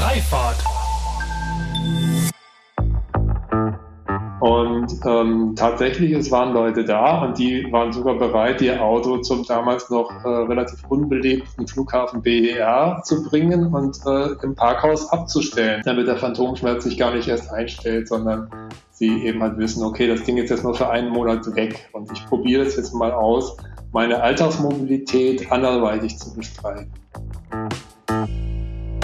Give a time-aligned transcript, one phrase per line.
[0.00, 0.56] Freifahrt.
[4.40, 9.44] Und ähm, tatsächlich, es waren Leute da und die waren sogar bereit, ihr Auto zum
[9.44, 16.08] damals noch äh, relativ unbelebten Flughafen BER zu bringen und äh, im Parkhaus abzustellen, damit
[16.08, 18.48] der Phantomschmerz sich gar nicht erst einstellt, sondern
[18.92, 22.10] sie eben halt wissen, okay, das Ding ist jetzt nur für einen Monat weg und
[22.10, 23.54] ich probiere es jetzt mal aus,
[23.92, 26.90] meine Alltagsmobilität anderweitig zu bestreiten.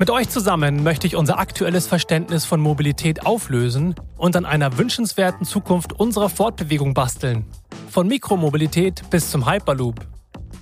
[0.00, 5.44] Mit euch zusammen möchte ich unser aktuelles Verständnis von Mobilität auflösen und an einer wünschenswerten
[5.44, 7.44] Zukunft unserer Fortbewegung basteln.
[7.90, 9.96] Von Mikromobilität bis zum Hyperloop.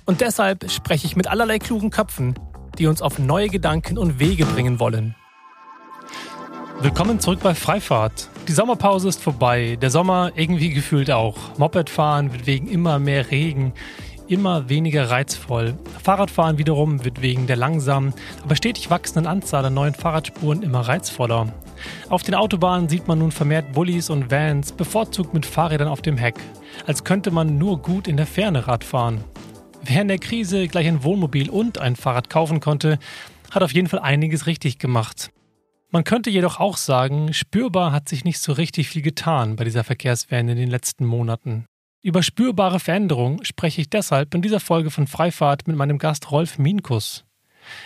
[0.05, 2.37] Und deshalb spreche ich mit allerlei klugen Köpfen,
[2.77, 5.15] die uns auf neue Gedanken und Wege bringen wollen.
[6.81, 8.27] Willkommen zurück bei Freifahrt.
[8.49, 11.57] Die Sommerpause ist vorbei, der Sommer irgendwie gefühlt auch.
[11.57, 13.71] Mopedfahren wird wegen immer mehr Regen
[14.29, 15.75] immer weniger reizvoll.
[16.01, 18.13] Fahrradfahren wiederum wird wegen der langsamen,
[18.43, 21.51] aber stetig wachsenden Anzahl an neuen Fahrradspuren immer reizvoller.
[22.09, 26.17] Auf den Autobahnen sieht man nun vermehrt Bullis und Vans, bevorzugt mit Fahrrädern auf dem
[26.17, 26.39] Heck,
[26.85, 29.23] als könnte man nur gut in der Ferne Rad fahren.
[29.83, 32.99] Wer in der Krise gleich ein Wohnmobil und ein Fahrrad kaufen konnte,
[33.51, 35.31] hat auf jeden Fall einiges richtig gemacht.
[35.91, 39.83] Man könnte jedoch auch sagen, spürbar hat sich nicht so richtig viel getan bei dieser
[39.83, 41.65] Verkehrswende in den letzten Monaten.
[42.01, 46.57] Über spürbare Veränderungen spreche ich deshalb in dieser Folge von Freifahrt mit meinem Gast Rolf
[46.57, 47.25] Minkus.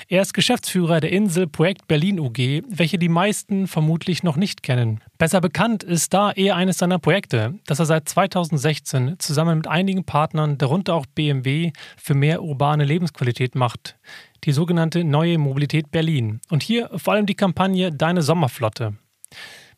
[0.07, 5.01] Er ist Geschäftsführer der Insel Projekt Berlin UG, welche die meisten vermutlich noch nicht kennen.
[5.17, 10.03] Besser bekannt ist da eher eines seiner Projekte, das er seit 2016 zusammen mit einigen
[10.05, 13.97] Partnern, darunter auch BMW, für mehr urbane Lebensqualität macht.
[14.43, 16.39] Die sogenannte Neue Mobilität Berlin.
[16.51, 18.93] Und hier vor allem die Kampagne Deine Sommerflotte.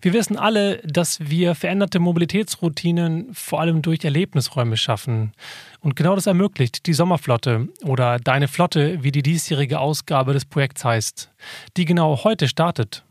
[0.06, 5.32] Wir wissen alle, dass wir veränderte Mobilitätsroutinen vor allem durch Erlebnisräume schaffen.
[5.80, 10.86] Und genau das ermöglicht die Sommerflotte oder Deine Flotte, wie die diesjährige Ausgabe des Projekts
[10.86, 11.32] heißt,
[11.76, 13.04] die genau heute startet.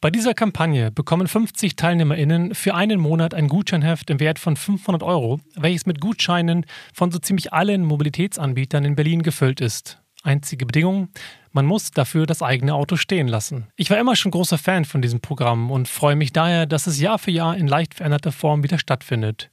[0.00, 5.02] Bei dieser Kampagne bekommen 50 TeilnehmerInnen für einen Monat ein Gutscheinheft im Wert von 500
[5.02, 10.00] Euro, welches mit Gutscheinen von so ziemlich allen Mobilitätsanbietern in Berlin gefüllt ist.
[10.22, 11.10] Einzige Bedingung,
[11.52, 13.66] man muss dafür das eigene Auto stehen lassen.
[13.76, 17.00] Ich war immer schon großer Fan von diesem Programm und freue mich daher, dass es
[17.00, 19.50] Jahr für Jahr in leicht veränderter Form wieder stattfindet.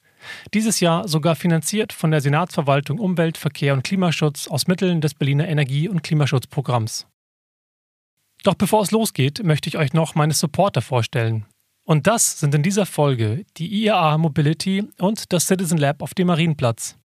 [0.53, 5.47] Dieses Jahr sogar finanziert von der Senatsverwaltung Umwelt, Verkehr und Klimaschutz aus Mitteln des Berliner
[5.47, 7.07] Energie- und Klimaschutzprogramms.
[8.43, 11.45] Doch bevor es losgeht, möchte ich euch noch meine Supporter vorstellen.
[11.83, 16.27] Und das sind in dieser Folge die IAA Mobility und das Citizen Lab auf dem
[16.27, 16.97] Marienplatz.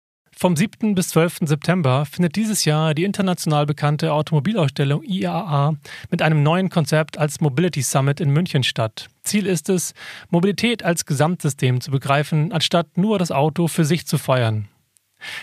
[0.42, 0.96] Vom 7.
[0.96, 1.42] bis 12.
[1.42, 5.76] September findet dieses Jahr die international bekannte Automobilausstellung IAA
[6.10, 9.08] mit einem neuen Konzept als Mobility Summit in München statt.
[9.22, 9.94] Ziel ist es,
[10.30, 14.66] Mobilität als Gesamtsystem zu begreifen, anstatt nur das Auto für sich zu feiern.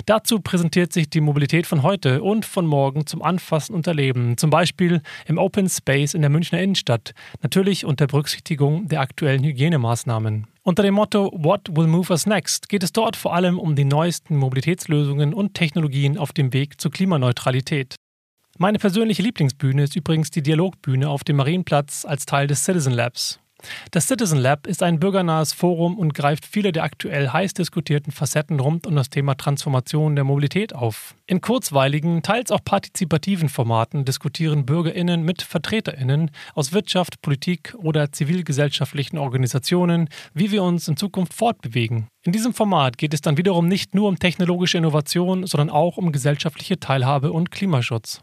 [0.06, 4.50] Dazu präsentiert sich die Mobilität von heute und von morgen zum Anfassen und Erleben, zum
[4.50, 10.48] Beispiel im Open Space in der Münchner Innenstadt, natürlich unter Berücksichtigung der aktuellen Hygienemaßnahmen.
[10.70, 13.86] Unter dem Motto What will move us next geht es dort vor allem um die
[13.86, 17.96] neuesten Mobilitätslösungen und Technologien auf dem Weg zur Klimaneutralität.
[18.60, 23.40] Meine persönliche Lieblingsbühne ist übrigens die Dialogbühne auf dem Marienplatz als Teil des Citizen Labs.
[23.92, 28.60] Das Citizen Lab ist ein bürgernahes Forum und greift viele der aktuell heiß diskutierten Facetten
[28.60, 31.16] rund um das Thema Transformation der Mobilität auf.
[31.28, 39.18] In kurzweiligen, teils auch partizipativen Formaten diskutieren Bürgerinnen mit Vertreterinnen aus Wirtschaft, Politik oder zivilgesellschaftlichen
[39.18, 42.08] Organisationen, wie wir uns in Zukunft fortbewegen.
[42.24, 46.12] In diesem Format geht es dann wiederum nicht nur um technologische Innovation, sondern auch um
[46.12, 48.22] gesellschaftliche Teilhabe und Klimaschutz.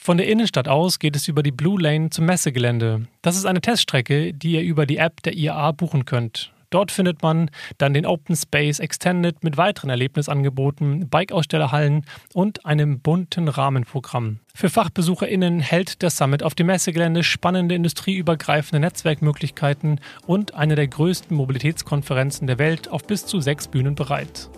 [0.00, 3.08] Von der Innenstadt aus geht es über die Blue Lane zum Messegelände.
[3.20, 6.52] Das ist eine Teststrecke, die ihr über die App der IAA buchen könnt.
[6.70, 13.48] Dort findet man dann den Open Space Extended mit weiteren Erlebnisangeboten, Bike-Ausstellerhallen und einem bunten
[13.48, 14.38] Rahmenprogramm.
[14.54, 21.36] Für FachbesucherInnen hält der Summit auf dem Messegelände spannende industrieübergreifende Netzwerkmöglichkeiten und eine der größten
[21.36, 24.50] Mobilitätskonferenzen der Welt auf bis zu sechs Bühnen bereit.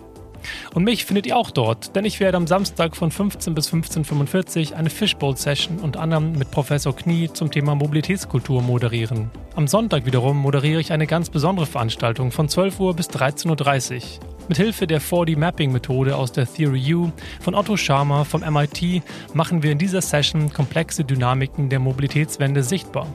[0.73, 4.71] Und mich findet ihr auch dort, denn ich werde am Samstag von 15 bis 15.45
[4.71, 9.29] Uhr eine Fishbowl-Session und anderem mit Professor Knie zum Thema Mobilitätskultur moderieren.
[9.55, 14.01] Am Sonntag wiederum moderiere ich eine ganz besondere Veranstaltung von 12 Uhr bis 13.30 Uhr.
[14.47, 19.01] Mithilfe der 4D-Mapping-Methode aus der Theory U von Otto Scharmer vom MIT
[19.33, 23.07] machen wir in dieser Session komplexe Dynamiken der Mobilitätswende sichtbar.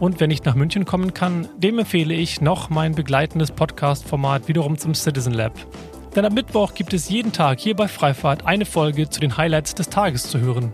[0.00, 4.76] Und wer nicht nach München kommen kann, dem empfehle ich noch mein begleitendes Podcast-Format wiederum
[4.76, 5.54] zum Citizen Lab.
[6.16, 9.74] Denn am Mittwoch gibt es jeden Tag hier bei Freifahrt eine Folge zu den Highlights
[9.74, 10.72] des Tages zu hören.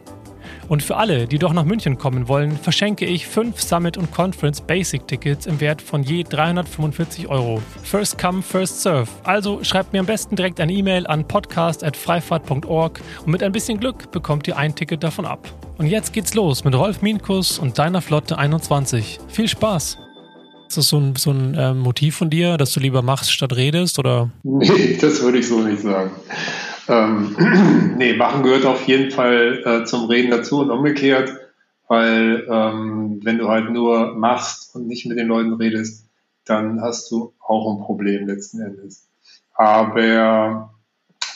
[0.68, 4.60] Und für alle, die doch nach München kommen wollen, verschenke ich fünf Summit und Conference
[4.60, 7.60] Basic Tickets im Wert von je 345 Euro.
[7.82, 9.08] First come, first serve.
[9.24, 14.12] Also schreibt mir am besten direkt eine E-Mail an podcast.freifahrt.org und mit ein bisschen Glück
[14.12, 15.48] bekommt ihr ein Ticket davon ab.
[15.76, 19.18] Und jetzt geht's los mit Rolf Minkus und deiner Flotte 21.
[19.28, 20.01] Viel Spaß!
[20.72, 23.54] Ist das so ein, so ein ähm, Motiv von dir, dass du lieber machst statt
[23.54, 23.98] redest?
[23.98, 24.30] Oder?
[24.42, 26.12] Nee, das würde ich so nicht sagen.
[26.88, 27.36] Ähm,
[27.98, 31.30] nee, machen gehört auf jeden Fall äh, zum Reden dazu und umgekehrt,
[31.88, 36.06] weil ähm, wenn du halt nur machst und nicht mit den Leuten redest,
[36.46, 39.10] dann hast du auch ein Problem letzten Endes.
[39.52, 40.72] Aber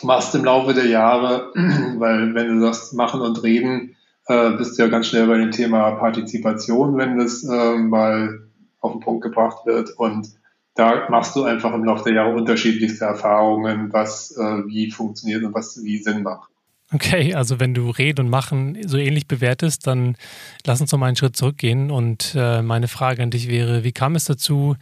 [0.03, 1.53] machst im Laufe der Jahre,
[1.99, 3.97] weil wenn du sagst, machen und reden,
[4.29, 8.46] äh, bist du ja ganz schnell bei dem Thema Partizipation, wenn das äh, mal
[8.87, 9.91] auf den Punkt gebracht wird.
[9.91, 10.29] Und
[10.75, 15.55] da machst du einfach im Laufe der Jahre unterschiedlichste Erfahrungen, was äh, wie funktioniert und
[15.55, 16.51] was wie Sinn macht.
[16.93, 20.17] Okay, also wenn du Reden und Machen so ähnlich bewertest, dann
[20.65, 21.91] lass uns noch mal einen Schritt zurückgehen.
[21.91, 24.77] Und äh, meine Frage an dich wäre, wie kam es dazu,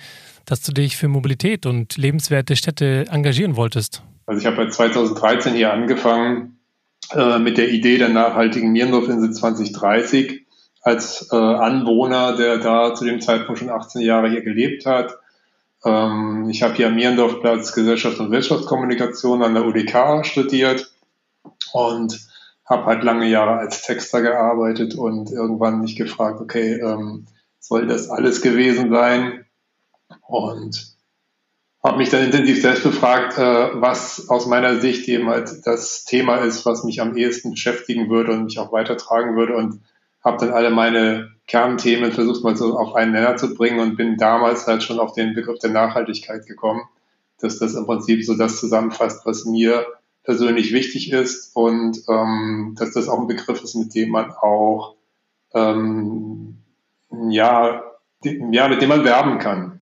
[0.44, 4.02] dass du dich für Mobilität und lebenswerte Städte engagieren wolltest?
[4.26, 6.58] Also ich habe 2013 hier angefangen
[7.12, 10.43] äh, mit der Idee der nachhaltigen Mierendorfinsel 2030
[10.84, 15.18] als äh, Anwohner, der da zu dem Zeitpunkt schon 18 Jahre hier gelebt hat
[15.84, 20.92] ähm, ich habe hier am Mierendorfplatz Gesellschaft und Wirtschaftskommunikation an der UDK studiert
[21.72, 22.26] und
[22.64, 27.26] habe halt lange Jahre als Texter gearbeitet und irgendwann mich gefragt, okay, ähm,
[27.60, 29.44] soll das alles gewesen sein?
[30.26, 30.94] Und
[31.82, 36.36] habe mich dann intensiv selbst befragt, äh, was aus meiner Sicht eben halt das Thema
[36.36, 39.80] ist, was mich am ehesten beschäftigen würde und mich auch weitertragen würde und
[40.24, 44.16] habe dann alle meine Kernthemen versucht mal so auf einen Nenner zu bringen und bin
[44.16, 46.82] damals halt schon auf den Begriff der Nachhaltigkeit gekommen,
[47.40, 49.86] dass das im Prinzip so das zusammenfasst, was mir
[50.24, 54.96] persönlich wichtig ist und ähm, dass das auch ein Begriff ist, mit dem man auch
[55.52, 56.56] ähm,
[57.28, 57.82] ja,
[58.22, 59.80] ja, mit dem man werben kann.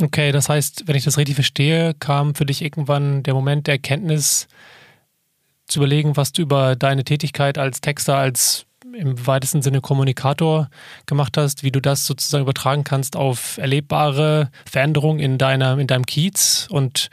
[0.00, 3.74] Okay, das heißt, wenn ich das richtig verstehe, kam für dich irgendwann der Moment der
[3.74, 4.46] Erkenntnis,
[5.66, 8.63] zu überlegen, was du über deine Tätigkeit als Texter, als
[8.94, 10.68] im weitesten Sinne Kommunikator
[11.06, 16.06] gemacht hast, wie du das sozusagen übertragen kannst auf erlebbare Veränderungen in deiner, in deinem
[16.06, 17.10] Kiez und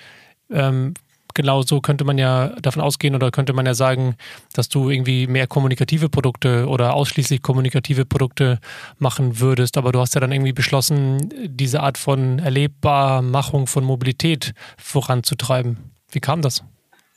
[0.50, 0.94] ähm,
[1.34, 4.16] genau so könnte man ja davon ausgehen oder könnte man ja sagen,
[4.54, 8.60] dass du irgendwie mehr kommunikative Produkte oder ausschließlich kommunikative Produkte
[9.00, 9.78] machen würdest.
[9.78, 15.78] Aber du hast ja dann irgendwie beschlossen, diese Art von Erlebbarmachung von Mobilität voranzutreiben.
[16.12, 16.64] Wie kam das?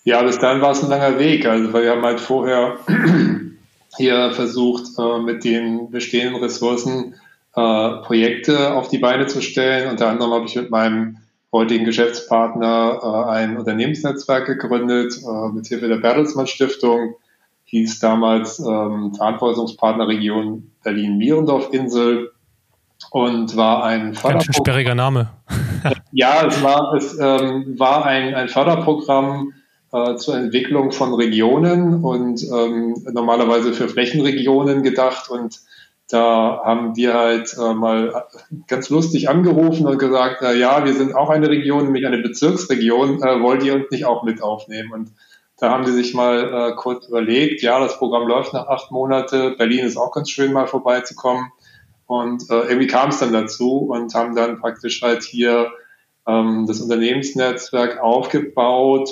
[0.04, 1.46] Ja, bis dahin war es ein langer Weg.
[1.46, 2.76] Also wir haben halt vorher
[3.96, 7.14] hier versucht, äh, mit den bestehenden Ressourcen
[7.54, 9.90] äh, Projekte auf die Beine zu stellen.
[9.90, 11.18] Unter anderem habe ich mit meinem
[11.52, 17.14] heutigen Geschäftspartner äh, ein Unternehmensnetzwerk gegründet, äh, mit Hilfe der Bertelsmann Stiftung,
[17.66, 22.32] hieß damals ähm, Verantwortungspartner Region Berlin-Mierendorf-Insel
[23.10, 24.46] und war ein Förderprogramm.
[24.46, 25.30] Ganz sperriger Name.
[26.12, 29.53] ja, es war, es, ähm, war ein, ein Förderprogramm,
[29.94, 35.30] äh, zur Entwicklung von Regionen und ähm, normalerweise für Flächenregionen gedacht.
[35.30, 35.60] Und
[36.10, 38.26] da haben wir halt äh, mal
[38.66, 43.22] ganz lustig angerufen und gesagt, na ja, wir sind auch eine Region, nämlich eine Bezirksregion,
[43.22, 44.92] äh, wollt ihr uns nicht auch mit aufnehmen?
[44.92, 45.12] Und
[45.60, 49.54] da haben sie sich mal äh, kurz überlegt, ja, das Programm läuft nach acht Monate,
[49.56, 51.52] Berlin ist auch ganz schön mal vorbeizukommen.
[52.06, 55.70] Und äh, irgendwie kam es dann dazu und haben dann praktisch halt hier
[56.26, 59.10] ähm, das Unternehmensnetzwerk aufgebaut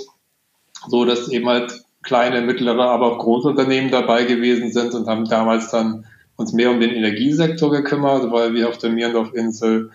[0.88, 5.24] so dass eben halt kleine, mittlere, aber auch große Unternehmen dabei gewesen sind und haben
[5.24, 6.04] damals dann
[6.36, 9.90] uns mehr um den Energiesektor gekümmert, weil wir auf der Mierendorf-Insel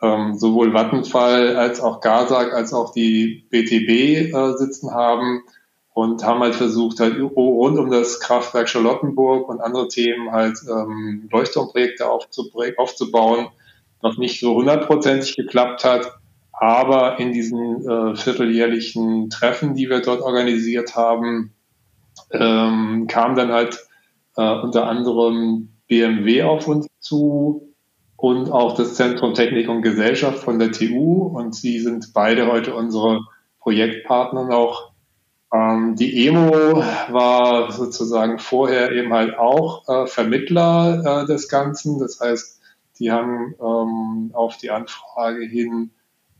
[0.00, 5.42] ähm, sowohl Vattenfall als auch Gasak als auch die BTB äh, sitzen haben
[5.94, 11.28] und haben halt versucht, halt rund um das Kraftwerk Charlottenburg und andere Themen halt ähm,
[11.30, 13.48] Leuchtturmprojekte aufzubauen,
[14.02, 16.12] noch nicht so hundertprozentig geklappt hat.
[16.62, 21.54] Aber in diesen äh, vierteljährlichen Treffen, die wir dort organisiert haben,
[22.30, 23.84] ähm, kam dann halt
[24.36, 27.74] äh, unter anderem BMW auf uns zu
[28.16, 31.24] und auch das Zentrum Technik und Gesellschaft von der TU.
[31.24, 33.22] Und sie sind beide heute unsere
[33.58, 34.92] Projektpartner noch.
[35.52, 36.76] Ähm, die EMO
[37.10, 41.98] war sozusagen vorher eben halt auch äh, Vermittler äh, des Ganzen.
[41.98, 42.60] Das heißt,
[43.00, 45.90] die haben ähm, auf die Anfrage hin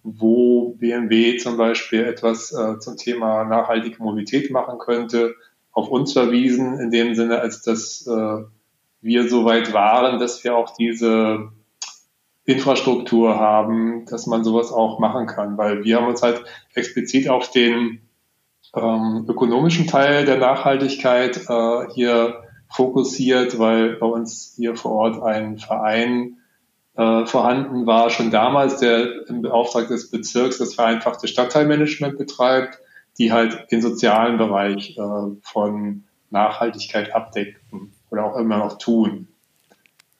[0.03, 5.35] wo BMW zum Beispiel etwas äh, zum Thema nachhaltige Mobilität machen könnte,
[5.71, 8.45] auf uns verwiesen, in dem Sinne, als dass äh,
[9.01, 11.51] wir so weit waren, dass wir auch diese
[12.45, 16.45] Infrastruktur haben, dass man sowas auch machen kann, weil wir haben uns halt
[16.75, 18.01] explizit auf den
[18.75, 25.59] ähm, ökonomischen Teil der Nachhaltigkeit äh, hier fokussiert, weil bei uns hier vor Ort ein
[25.59, 26.39] Verein
[26.97, 32.79] äh, vorhanden war, schon damals, der im Auftrag des Bezirks das vereinfachte Stadtteilmanagement betreibt,
[33.19, 39.29] die halt den sozialen Bereich äh, von Nachhaltigkeit abdecken oder auch immer noch tun.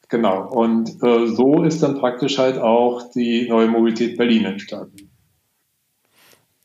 [0.09, 0.47] Genau.
[0.49, 5.12] Und äh, so ist dann praktisch halt auch die neue Mobilität Berlin entstanden.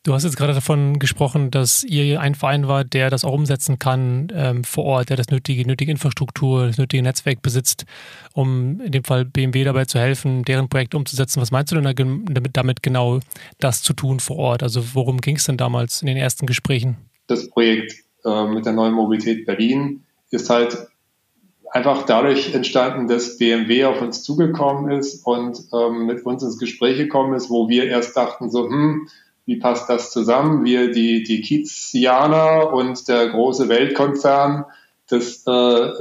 [0.08, 3.78] Du hast jetzt gerade davon gesprochen, dass ihr ein Verein war, der das auch umsetzen
[3.78, 7.84] kann ähm, vor Ort, der das nötige, nötige Infrastruktur, das nötige Netzwerk besitzt,
[8.34, 11.42] um in dem Fall BMW dabei zu helfen, deren Projekt umzusetzen.
[11.42, 13.20] Was meinst du denn damit, damit genau
[13.60, 14.64] das zu tun vor Ort?
[14.64, 16.96] Also worum ging es denn damals in den ersten Gesprächen?
[17.28, 20.88] Das Projekt äh, mit der neuen Mobilität Berlin ist halt
[21.72, 26.96] einfach dadurch entstanden, dass BMW auf uns zugekommen ist und ähm, mit uns ins Gespräch
[26.96, 29.10] gekommen ist, wo wir erst dachten so, hm,
[29.48, 30.66] wie passt das zusammen?
[30.66, 34.66] Wir, die, die Kiezianer und der große Weltkonzern,
[35.10, 35.92] das äh,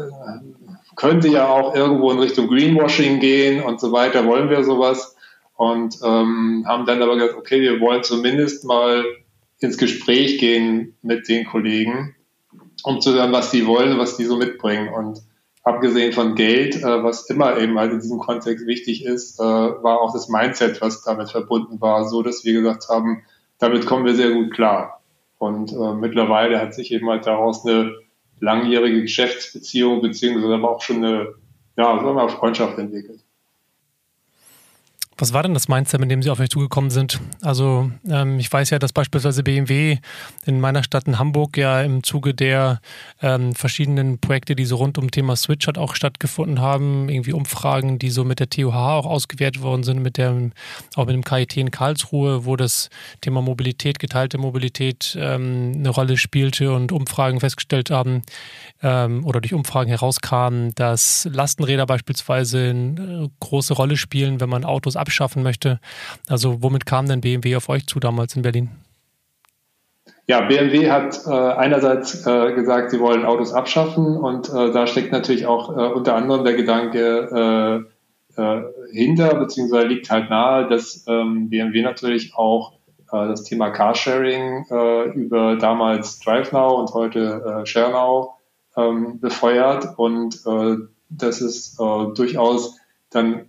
[0.96, 4.26] könnte ja auch irgendwo in Richtung Greenwashing gehen und so weiter.
[4.26, 5.14] Wollen wir sowas?
[5.54, 9.04] Und ähm, haben dann aber gesagt, okay, wir wollen zumindest mal
[9.60, 12.16] ins Gespräch gehen mit den Kollegen,
[12.82, 14.92] um zu hören, was die wollen, was die so mitbringen.
[14.92, 15.22] Und
[15.62, 20.00] abgesehen von Geld, äh, was immer eben halt in diesem Kontext wichtig ist, äh, war
[20.00, 23.22] auch das Mindset, was damit verbunden war, so dass wir gesagt haben,
[23.58, 25.02] damit kommen wir sehr gut klar.
[25.38, 27.92] Und äh, mittlerweile hat sich eben halt daraus eine
[28.40, 31.34] langjährige Geschäftsbeziehung beziehungsweise aber auch schon eine,
[31.76, 33.20] ja, sagen wir mal, Freundschaft entwickelt.
[35.18, 37.20] Was war denn das Mindset, mit dem Sie auf euch zugekommen sind?
[37.40, 39.96] Also ähm, ich weiß ja, dass beispielsweise BMW
[40.44, 42.80] in meiner Stadt in Hamburg ja im Zuge der
[43.22, 47.98] ähm, verschiedenen Projekte, die so rund um Thema Switch hat auch stattgefunden haben, irgendwie Umfragen,
[47.98, 50.52] die so mit der TUH auch ausgewertet worden sind, mit dem,
[50.96, 52.90] auch mit dem KIT in Karlsruhe, wo das
[53.22, 58.20] Thema Mobilität, geteilte Mobilität ähm, eine Rolle spielte und Umfragen festgestellt haben
[58.82, 64.66] ähm, oder durch Umfragen herauskamen, dass Lastenräder beispielsweise eine äh, große Rolle spielen, wenn man
[64.66, 65.78] Autos abschaffen möchte.
[66.28, 68.70] Also womit kam denn BMW auf euch zu damals in Berlin?
[70.28, 75.12] Ja, BMW hat äh, einerseits äh, gesagt, sie wollen Autos abschaffen und äh, da steckt
[75.12, 77.86] natürlich auch äh, unter anderem der Gedanke
[78.36, 82.72] äh, äh, hinter, beziehungsweise liegt halt nahe, dass ähm, BMW natürlich auch
[83.08, 84.64] das Thema Carsharing
[85.14, 88.30] über damals DriveNow und heute ShareNow
[88.76, 90.40] ähm, befeuert und
[91.08, 92.76] das ist durchaus
[93.10, 93.48] dann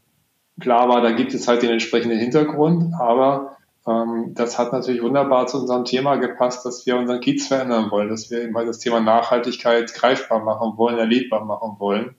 [0.59, 5.47] klar war, da gibt es halt den entsprechenden Hintergrund, aber ähm, das hat natürlich wunderbar
[5.47, 8.99] zu unserem Thema gepasst, dass wir unseren Kiez verändern wollen, dass wir eben das Thema
[8.99, 12.15] Nachhaltigkeit greifbar machen wollen, erlebbar machen wollen.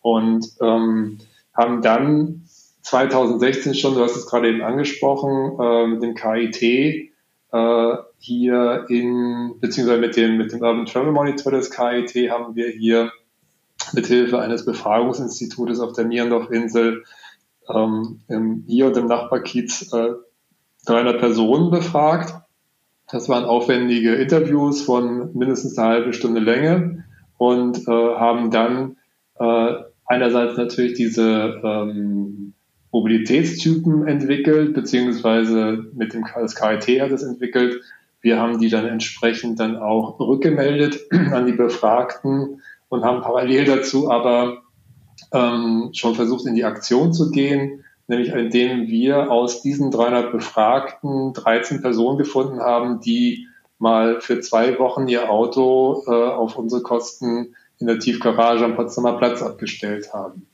[0.00, 1.18] Und ähm,
[1.54, 2.44] haben dann
[2.82, 6.62] 2016 schon, du hast es gerade eben angesprochen, äh, mit dem KIT
[7.52, 12.68] äh, hier in, beziehungsweise mit dem, mit dem Urban Travel Monitor des KIT haben wir
[12.68, 13.10] hier
[13.92, 17.04] mithilfe eines Befragungsinstitutes auf der Nierendorf-Insel
[17.68, 20.10] ähm, im, hier und im Nachbarkiez äh,
[20.86, 22.34] 300 Personen befragt.
[23.10, 27.04] Das waren aufwendige Interviews von mindestens eine halbe Stunde Länge
[27.38, 28.96] und äh, haben dann
[29.38, 29.74] äh,
[30.06, 32.54] einerseits natürlich diese ähm,
[32.90, 37.82] Mobilitätstypen entwickelt, beziehungsweise mit dem das KIT hat es entwickelt.
[38.20, 44.10] Wir haben die dann entsprechend dann auch rückgemeldet an die Befragten und haben parallel dazu
[44.10, 44.62] aber
[45.32, 51.32] ähm, schon versucht, in die Aktion zu gehen, nämlich indem wir aus diesen 300 Befragten
[51.34, 53.46] 13 Personen gefunden haben, die
[53.78, 59.18] mal für zwei Wochen ihr Auto äh, auf unsere Kosten in der Tiefgarage am Potsdamer
[59.18, 60.46] Platz abgestellt haben.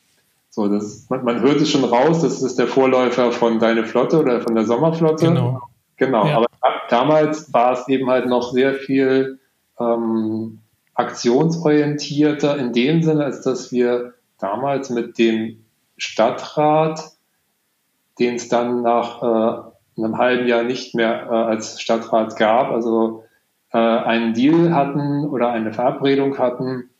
[0.50, 4.20] So, das, man, man hört es schon raus, das ist der Vorläufer von Deine Flotte
[4.20, 5.26] oder von der Sommerflotte.
[5.26, 5.62] Genau.
[5.96, 6.36] Genau, ja.
[6.36, 6.46] aber
[6.88, 9.38] damals war es eben halt noch sehr viel
[9.78, 10.58] ähm,
[10.94, 14.14] aktionsorientierter in dem Sinne, als dass wir
[14.44, 15.64] damals mit dem
[15.96, 17.00] Stadtrat,
[18.18, 23.24] den es dann nach äh, einem halben Jahr nicht mehr äh, als Stadtrat gab, also
[23.72, 26.90] äh, einen Deal hatten oder eine Verabredung hatten,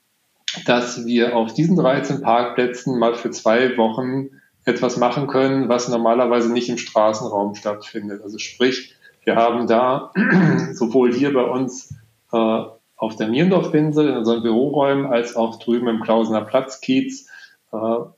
[0.65, 4.31] dass wir auf diesen 13 Parkplätzen mal für zwei Wochen
[4.65, 8.23] etwas machen können, was normalerweise nicht im Straßenraum stattfindet.
[8.23, 10.13] Also sprich, wir haben da
[10.73, 11.95] sowohl hier bei uns
[12.33, 12.63] äh,
[12.97, 17.29] auf der Mierendorfinsel in unseren Büroräumen als auch drüben im Klausener Platzkiez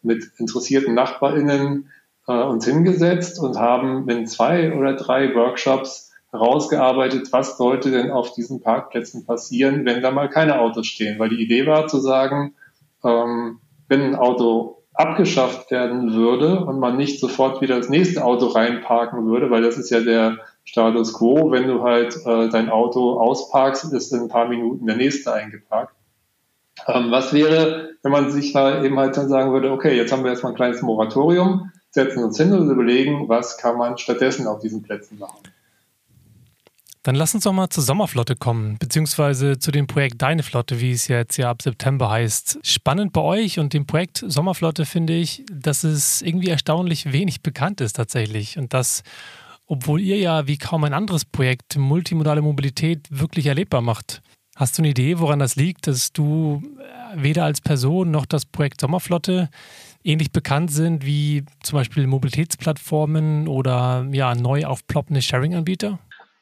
[0.02, 1.90] mit interessierten NachbarInnen
[2.26, 8.32] äh, uns hingesetzt und haben in zwei oder drei Workshops herausgearbeitet, was sollte denn auf
[8.32, 11.18] diesen Parkplätzen passieren, wenn da mal keine Autos stehen.
[11.18, 12.54] Weil die Idee war zu sagen,
[13.04, 18.46] ähm, wenn ein Auto abgeschafft werden würde und man nicht sofort wieder das nächste Auto
[18.46, 21.50] reinparken würde, weil das ist ja der Status quo.
[21.50, 25.94] Wenn du halt äh, dein Auto ausparkst, ist in ein paar Minuten der nächste eingeparkt.
[26.87, 30.23] Ähm, was wäre, wenn man sich da eben halt dann sagen würde, okay, jetzt haben
[30.23, 34.61] wir erstmal ein kleines Moratorium, setzen uns hin und überlegen, was kann man stattdessen auf
[34.61, 35.38] diesen Plätzen machen.
[37.06, 40.90] Dann lass uns doch mal zur Sommerflotte kommen, beziehungsweise zu dem Projekt Deine Flotte, wie
[40.90, 42.59] es jetzt ja ab September heißt.
[42.64, 47.80] Spannend bei euch und dem Projekt Sommerflotte finde ich, dass es irgendwie erstaunlich wenig bekannt
[47.80, 48.59] ist tatsächlich.
[48.59, 49.04] Und das,
[49.66, 54.21] obwohl ihr ja wie kaum ein anderes Projekt multimodale Mobilität wirklich erlebbar macht.
[54.56, 58.46] Hast du eine Idee, woran das liegt, dass du äh, weder als Person noch das
[58.46, 59.50] Projekt Sommerflotte
[60.02, 65.98] ähnlich bekannt sind wie zum Beispiel Mobilitätsplattformen oder ja, neu aufploppende Sharing-Anbieter?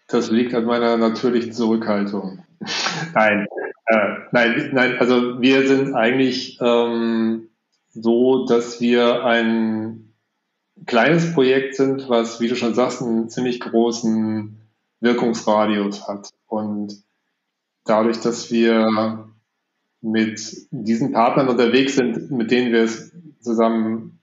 [0.07, 2.45] Das liegt an meiner natürlichen Zurückhaltung.
[3.15, 3.49] nein,
[3.87, 7.49] äh, nein, nein, also wir sind eigentlich ähm,
[7.91, 10.15] so, dass wir ein
[10.87, 14.61] kleines Projekt sind, was, wie du schon sagst, einen ziemlich großen
[15.01, 16.29] Wirkungsradius hat.
[16.47, 17.03] Und
[17.85, 19.29] dadurch, dass wir
[20.01, 22.89] mit diesen Partnern unterwegs sind, mit denen wir
[23.41, 24.21] zusammen,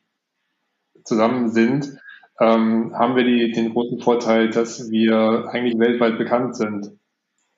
[1.04, 1.98] zusammen sind,
[2.40, 6.92] ähm, haben wir die, den großen Vorteil, dass wir eigentlich weltweit bekannt sind.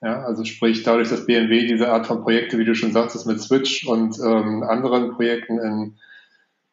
[0.02, 3.40] Ja, also sprich, dadurch, dass BMW diese Art von Projekte, wie du schon sagtest, mit
[3.40, 5.94] Switch und ähm, anderen Projekten in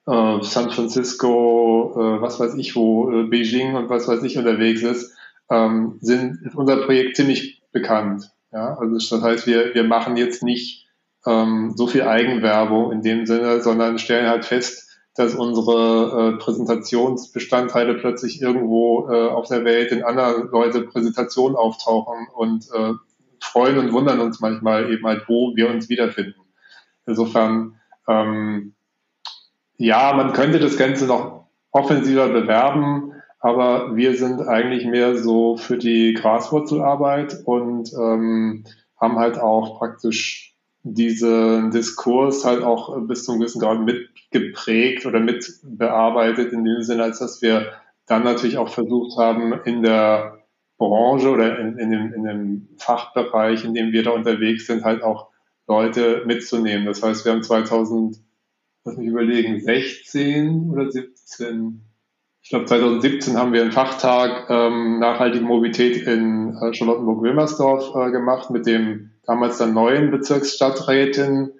[0.07, 4.81] äh, San Francisco, äh, was weiß ich wo, äh, Beijing und was weiß ich unterwegs
[4.81, 5.15] ist,
[5.49, 8.31] ähm, sind, ist unser Projekt ziemlich bekannt.
[8.51, 10.87] Ja, also das heißt, wir, wir machen jetzt nicht
[11.25, 17.95] ähm, so viel Eigenwerbung in dem Sinne, sondern stellen halt fest, dass unsere äh, Präsentationsbestandteile
[17.95, 22.93] plötzlich irgendwo äh, auf der Welt in anderen Leute Präsentationen auftauchen und äh,
[23.41, 26.41] freuen und wundern uns manchmal eben halt, wo wir uns wiederfinden.
[27.05, 28.73] Insofern, ähm,
[29.77, 33.10] ja, man könnte das Ganze noch offensiver bewerben,
[33.41, 38.63] aber wir sind eigentlich mehr so für die Graswurzelarbeit und ähm,
[38.99, 40.53] haben halt auch praktisch
[40.83, 47.19] diesen Diskurs halt auch bis zum gewissen Grad mitgeprägt oder mitbearbeitet, in dem Sinne, als
[47.19, 47.71] dass wir
[48.05, 50.39] dann natürlich auch versucht haben, in der
[50.77, 55.01] Branche oder in, in, dem, in dem Fachbereich, in dem wir da unterwegs sind, halt
[55.01, 55.29] auch
[55.67, 56.85] Leute mitzunehmen.
[56.85, 58.19] Das heißt, wir haben 2000,
[58.83, 61.81] lass mich überlegen, 16 oder 17,
[62.43, 68.49] ich glaube 2017 haben wir einen Fachtag ähm, nachhaltige Mobilität in äh, Charlottenburg-Wilmersdorf äh, gemacht
[68.49, 71.51] mit dem damals dann neuen Bezirksstadträtin.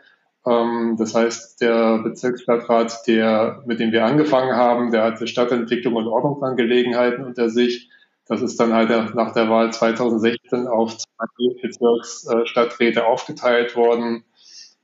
[0.45, 6.07] Ähm, das heißt, der Bezirksstadtrat, der, mit dem wir angefangen haben, der hatte Stadtentwicklung und
[6.07, 7.89] Ordnungsangelegenheiten unter sich.
[8.25, 11.25] Das ist dann halt nach der Wahl 2016 auf zwei
[11.61, 14.23] Bezirksstadträte aufgeteilt worden.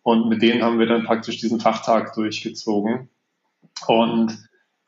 [0.04, 3.10] Und mit denen haben wir dann praktisch diesen Fachtag durchgezogen.
[3.88, 4.38] Und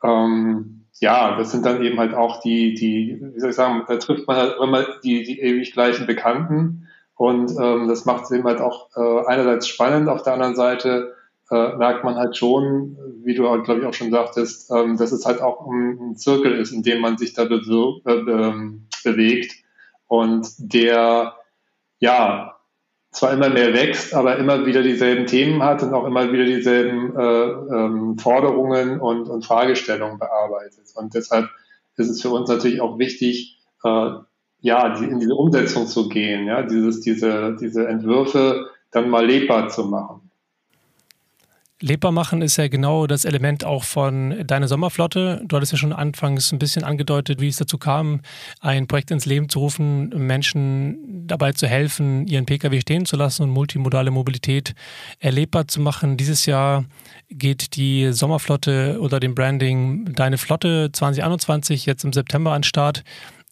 [0.02, 3.96] ähm, ja, das sind dann eben halt auch die, die, wie soll ich sagen, da
[3.96, 6.88] trifft man halt immer die, die ewig gleichen Bekannten.
[7.14, 11.14] Und ähm, das macht es eben halt auch äh, einerseits spannend, auf der anderen Seite
[11.50, 15.10] äh, merkt man halt schon, wie du, halt, glaube ich, auch schon sagtest, ähm, dass
[15.12, 18.52] es halt auch ein, ein Zirkel ist, in dem man sich da be äh,
[19.04, 19.54] bewegt
[20.06, 21.34] und der
[21.98, 22.59] ja
[23.10, 27.16] zwar immer mehr wächst, aber immer wieder dieselben Themen hat und auch immer wieder dieselben
[27.16, 27.44] äh,
[27.74, 30.86] ähm, Forderungen und, und, Fragestellungen bearbeitet.
[30.94, 31.48] Und deshalb
[31.96, 34.10] ist es für uns natürlich auch wichtig, äh,
[34.60, 39.68] ja, die, in diese Umsetzung zu gehen, ja, dieses, diese, diese Entwürfe dann mal lebbar
[39.68, 40.19] zu machen.
[41.82, 45.42] Lebbar machen ist ja genau das Element auch von deiner Sommerflotte.
[45.46, 48.20] Du hattest ja schon anfangs ein bisschen angedeutet, wie es dazu kam,
[48.60, 53.44] ein Projekt ins Leben zu rufen, Menschen dabei zu helfen, ihren Pkw stehen zu lassen
[53.44, 54.74] und multimodale Mobilität
[55.20, 56.18] erlebbar zu machen.
[56.18, 56.84] Dieses Jahr
[57.30, 63.04] geht die Sommerflotte oder dem Branding Deine Flotte 2021 jetzt im September an Start.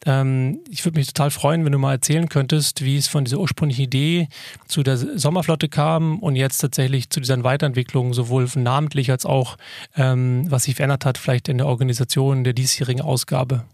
[0.05, 3.39] Ähm, ich würde mich total freuen, wenn du mal erzählen könntest, wie es von dieser
[3.39, 4.27] ursprünglichen Idee
[4.67, 9.57] zu der Sommerflotte kam und jetzt tatsächlich zu diesen Weiterentwicklungen, sowohl namentlich als auch,
[9.95, 13.65] ähm, was sich verändert hat, vielleicht in der Organisation der diesjährigen Ausgabe.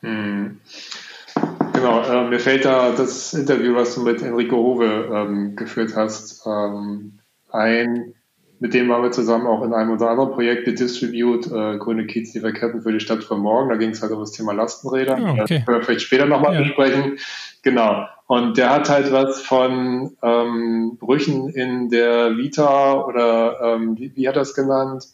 [0.00, 0.60] Hm.
[1.72, 6.46] Genau, äh, mir fällt da das Interview, was du mit Enrico Hove ähm, geführt hast,
[6.46, 7.18] ähm,
[7.50, 8.14] ein
[8.58, 12.82] mit dem waren wir zusammen auch in einem unserer anderen Projekte Distribute, äh, grüne Kiezlieferketten
[12.82, 13.68] für die Stadt von morgen.
[13.68, 15.18] Da ging es halt um das Thema Lastenräder.
[15.20, 15.36] Oh, okay.
[15.38, 16.60] Das können wir vielleicht später nochmal ja.
[16.60, 17.18] besprechen.
[17.62, 18.06] Genau.
[18.26, 24.28] Und der hat halt was von ähm, Brüchen in der Vita oder ähm, wie, wie
[24.28, 25.04] hat er es genannt?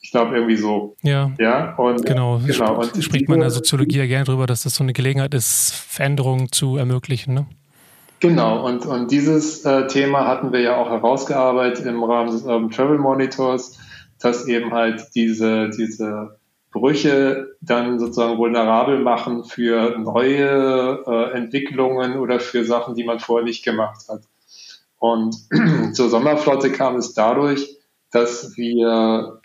[0.00, 0.96] Ich glaube irgendwie so.
[1.02, 1.32] Ja.
[1.38, 1.74] Ja.
[1.76, 2.40] Und genau.
[2.44, 2.80] genau.
[2.80, 5.72] Und spricht man in der Soziologie ja gerne drüber, dass das so eine Gelegenheit ist,
[5.74, 7.34] Veränderungen zu ermöglichen.
[7.34, 7.46] Ne?
[8.22, 12.70] Genau, und, und dieses äh, Thema hatten wir ja auch herausgearbeitet im Rahmen des Urban
[12.70, 13.76] Travel Monitors.
[14.20, 16.38] dass eben halt diese, diese
[16.70, 23.44] Brüche dann sozusagen vulnerabel machen für neue äh, Entwicklungen oder für Sachen, die man vorher
[23.44, 24.22] nicht gemacht hat.
[25.00, 25.34] Und
[25.92, 27.76] zur Sommerflotte kam es dadurch,
[28.12, 29.40] dass wir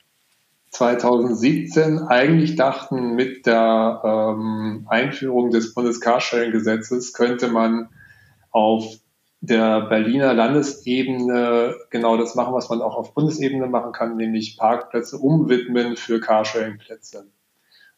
[0.69, 7.89] 2017 eigentlich dachten, mit der ähm, Einführung des Bundescarsharing-Gesetzes könnte man
[8.57, 8.95] auf
[9.39, 15.19] der Berliner Landesebene genau das machen, was man auch auf Bundesebene machen kann, nämlich Parkplätze
[15.19, 17.27] umwidmen für Carsharing-Plätze.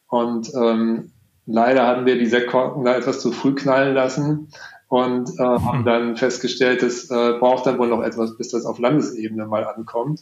[0.09, 1.13] Und ähm,
[1.45, 4.49] leider hatten wir die Sektkorken da etwas zu früh knallen lassen
[4.89, 8.79] und äh, haben dann festgestellt, es äh, braucht dann wohl noch etwas, bis das auf
[8.79, 10.19] Landesebene mal ankommt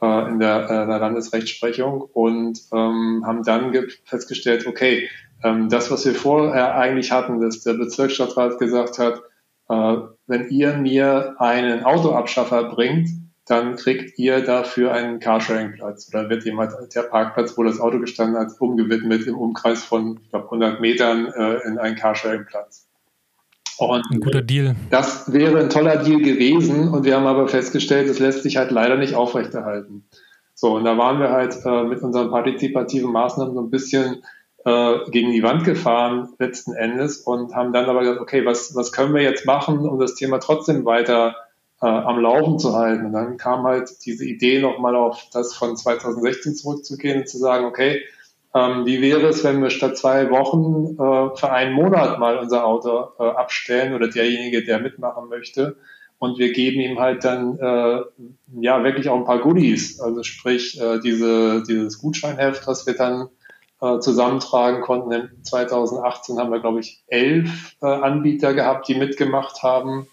[0.00, 5.10] äh, in, der, äh, der Landesrechtsprechung und ähm, haben dann festgestellt, okay,
[5.44, 9.20] ähm, das, was wir vorher eigentlich hatten, dass der Bezirksstadtrat gesagt hat,
[9.68, 13.08] äh, wenn ihr mir einen Autoabschaffer bringt,
[13.46, 16.08] dann kriegt ihr dafür einen Carsharing-Platz.
[16.12, 20.30] Oder wird jemand der Parkplatz, wo das Auto gestanden hat, umgewidmet im Umkreis von ich
[20.30, 22.88] glaub, 100 Metern äh, in einen Carsharing-Platz.
[23.78, 24.74] Und ein guter Deal.
[24.90, 28.70] Das wäre ein toller Deal gewesen und wir haben aber festgestellt, es lässt sich halt
[28.70, 30.08] leider nicht aufrechterhalten.
[30.54, 34.22] So, und da waren wir halt äh, mit unseren partizipativen Maßnahmen so ein bisschen
[34.66, 38.90] äh, gegen die Wand gefahren letzten Endes und haben dann aber gesagt, okay, was, was
[38.90, 41.36] können wir jetzt machen, um das Thema trotzdem weiter
[41.80, 43.06] äh, am Laufen zu halten?
[43.06, 47.64] Und dann kam halt diese Idee nochmal auf das von 2016 zurückzugehen und zu sagen,
[47.64, 48.02] okay,
[48.54, 52.66] ähm, wie wäre es, wenn wir statt zwei Wochen äh, für einen Monat mal unser
[52.66, 55.76] Auto äh, abstellen oder derjenige, der mitmachen möchte?
[56.18, 58.00] Und wir geben ihm halt dann äh,
[58.60, 63.28] ja wirklich auch ein paar Goodies, also sprich äh, diese, dieses Gutscheinheft, das wir dann
[63.80, 65.30] äh, zusammentragen konnten.
[65.42, 70.08] 2018 haben wir, glaube ich, elf äh, Anbieter gehabt, die mitgemacht haben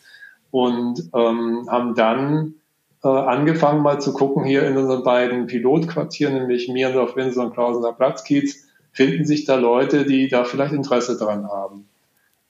[0.52, 2.56] und ähm, haben dann
[3.04, 7.94] äh, angefangen mal zu gucken hier in unseren beiden Pilotquartieren, nämlich Mierendorf, Windsor und Klausener
[7.94, 11.88] Platzkiez, finden sich da Leute, die da vielleicht Interesse dran haben.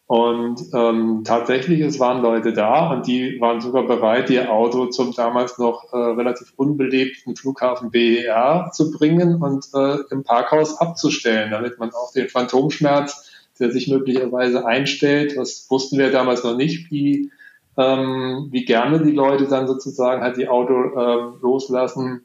[0.05, 5.13] Und ähm, tatsächlich, es waren Leute da und die waren sogar bereit, ihr Auto zum
[5.15, 11.79] damals noch äh, relativ unbelebten Flughafen BER zu bringen und äh, im Parkhaus abzustellen, damit
[11.79, 17.31] man auch den Phantomschmerz, der sich möglicherweise einstellt, das wussten wir damals noch nicht, wie,
[17.77, 22.23] ähm, wie gerne die Leute dann sozusagen halt die Auto äh, loslassen,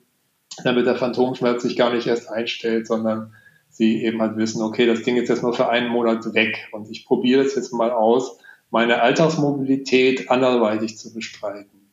[0.64, 3.35] damit der Phantomschmerz sich gar nicht erst einstellt, sondern
[3.79, 6.91] sie eben halt wissen, okay, das Ding ist jetzt nur für einen Monat weg und
[6.91, 8.38] ich probiere es jetzt mal aus,
[8.71, 11.93] meine Alltagsmobilität anderweitig zu bestreiten.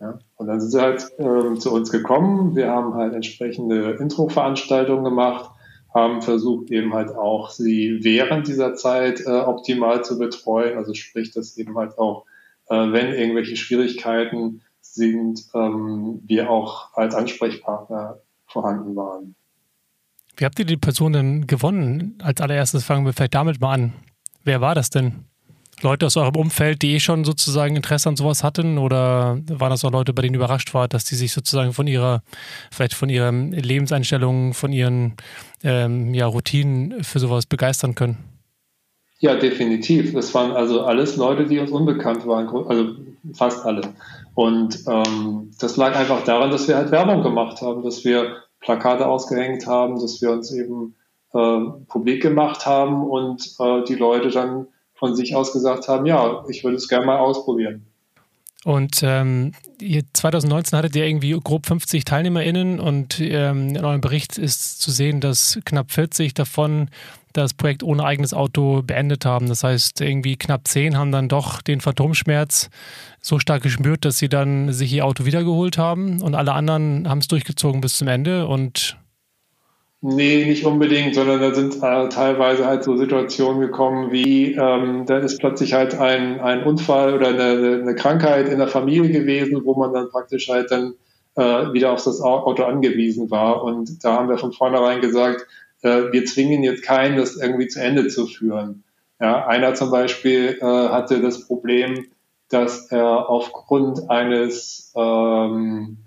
[0.00, 2.56] Ja, und dann sind sie halt ähm, zu uns gekommen.
[2.56, 5.50] Wir haben halt entsprechende Intro-Veranstaltungen gemacht,
[5.94, 10.76] haben versucht eben halt auch sie während dieser Zeit äh, optimal zu betreuen.
[10.76, 12.26] Also sprich, dass eben halt auch,
[12.68, 19.35] äh, wenn irgendwelche Schwierigkeiten sind, ähm, wir auch als Ansprechpartner vorhanden waren.
[20.36, 22.18] Wie habt ihr die Person denn gewonnen?
[22.22, 23.92] Als allererstes fangen wir vielleicht damit mal an.
[24.44, 25.24] Wer war das denn?
[25.82, 28.78] Leute aus eurem Umfeld, die eh schon sozusagen Interesse an sowas hatten?
[28.78, 32.22] Oder waren das auch Leute, bei denen überrascht war, dass die sich sozusagen von ihrer,
[32.70, 35.14] vielleicht von ihren Lebenseinstellungen, von ihren
[35.62, 38.18] ähm, ja, Routinen für sowas begeistern können?
[39.18, 40.12] Ja, definitiv.
[40.12, 42.94] Das waren also alles Leute, die uns unbekannt waren, also
[43.34, 43.94] fast alle.
[44.34, 49.06] Und ähm, das lag einfach daran, dass wir halt Werbung gemacht haben, dass wir Plakate
[49.06, 50.96] ausgehängt haben, dass wir uns eben
[51.32, 56.44] äh, publik gemacht haben und äh, die Leute dann von sich aus gesagt haben, ja,
[56.48, 57.86] ich würde es gerne mal ausprobieren.
[58.64, 59.52] Und ähm,
[60.12, 65.20] 2019 hattet ihr irgendwie grob 50 TeilnehmerInnen und ähm, in eurem Bericht ist zu sehen,
[65.20, 66.88] dass knapp 40 davon
[67.32, 69.48] das Projekt ohne eigenes Auto beendet haben.
[69.48, 72.70] Das heißt, irgendwie knapp 10 haben dann doch den Phantomschmerz
[73.20, 77.18] so stark gespürt, dass sie dann sich ihr Auto wiedergeholt haben und alle anderen haben
[77.18, 78.96] es durchgezogen bis zum Ende und
[80.08, 85.18] Nee, nicht unbedingt, sondern da sind äh, teilweise halt so Situationen gekommen, wie ähm, da
[85.18, 89.74] ist plötzlich halt ein, ein Unfall oder eine, eine Krankheit in der Familie gewesen, wo
[89.74, 90.94] man dann praktisch halt dann
[91.34, 93.64] äh, wieder auf das Auto angewiesen war.
[93.64, 95.44] Und da haben wir von vornherein gesagt,
[95.82, 98.84] äh, wir zwingen jetzt keinen, das irgendwie zu Ende zu führen.
[99.20, 102.06] Ja, einer zum Beispiel äh, hatte das Problem,
[102.48, 105.98] dass er aufgrund eines ähm,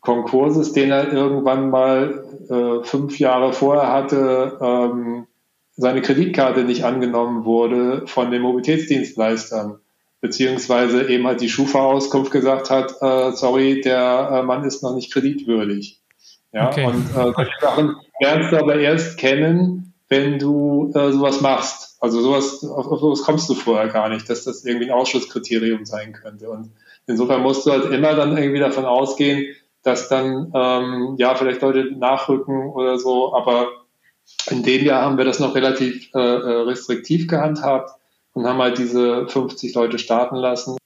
[0.00, 5.26] Konkurses, den er irgendwann mal äh, fünf Jahre vorher hatte, ähm,
[5.76, 9.78] seine Kreditkarte nicht angenommen wurde von den Mobilitätsdienstleistern,
[10.20, 15.12] beziehungsweise eben halt die Schufa-Auskunft gesagt hat, äh, sorry, der äh, Mann ist noch nicht
[15.12, 16.00] kreditwürdig.
[16.52, 16.86] Ja, okay.
[16.86, 21.96] und äh, solche Sachen lernst du aber erst kennen, wenn du äh, sowas machst.
[22.00, 25.84] Also sowas, auf, auf sowas kommst du vorher gar nicht, dass das irgendwie ein Ausschlusskriterium
[25.84, 26.50] sein könnte.
[26.50, 26.72] Und
[27.06, 31.92] insofern musst du halt immer dann irgendwie davon ausgehen, dass dann ähm, ja vielleicht Leute
[31.96, 33.68] nachrücken oder so, aber
[34.50, 37.90] in dem Jahr haben wir das noch relativ äh, äh restriktiv gehandhabt
[38.32, 40.76] und haben halt diese 50 Leute starten lassen.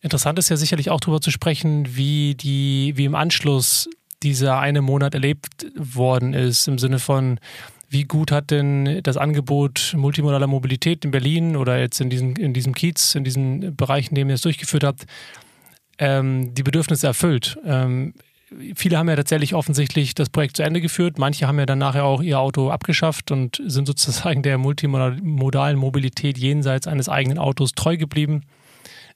[0.00, 3.88] Interessant ist ja sicherlich auch darüber zu sprechen, wie die, wie im Anschluss
[4.22, 7.40] dieser eine Monat erlebt worden ist, im Sinne von,
[7.88, 12.52] wie gut hat denn das Angebot multimodaler Mobilität in Berlin oder jetzt in diesem, in
[12.52, 15.06] diesem Kiez, in diesen Bereichen, in denen ihr es durchgeführt habt,
[15.98, 17.58] ähm, die Bedürfnisse erfüllt?
[17.64, 18.14] Ähm,
[18.74, 21.18] viele haben ja tatsächlich offensichtlich das Projekt zu Ende geführt.
[21.18, 26.38] Manche haben ja dann nachher auch ihr Auto abgeschafft und sind sozusagen der multimodalen Mobilität
[26.38, 28.42] jenseits eines eigenen Autos treu geblieben.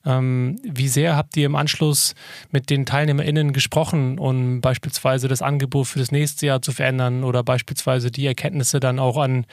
[0.05, 2.14] Ähm, wie sehr habt ihr im Anschluss
[2.51, 7.43] mit den TeilnehmerInnen gesprochen, um beispielsweise das Angebot für das nächste Jahr zu verändern oder
[7.43, 9.45] beispielsweise die Erkenntnisse dann auch an,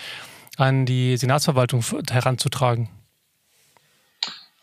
[0.55, 2.87] an die Senatsverwaltung heranzutragen?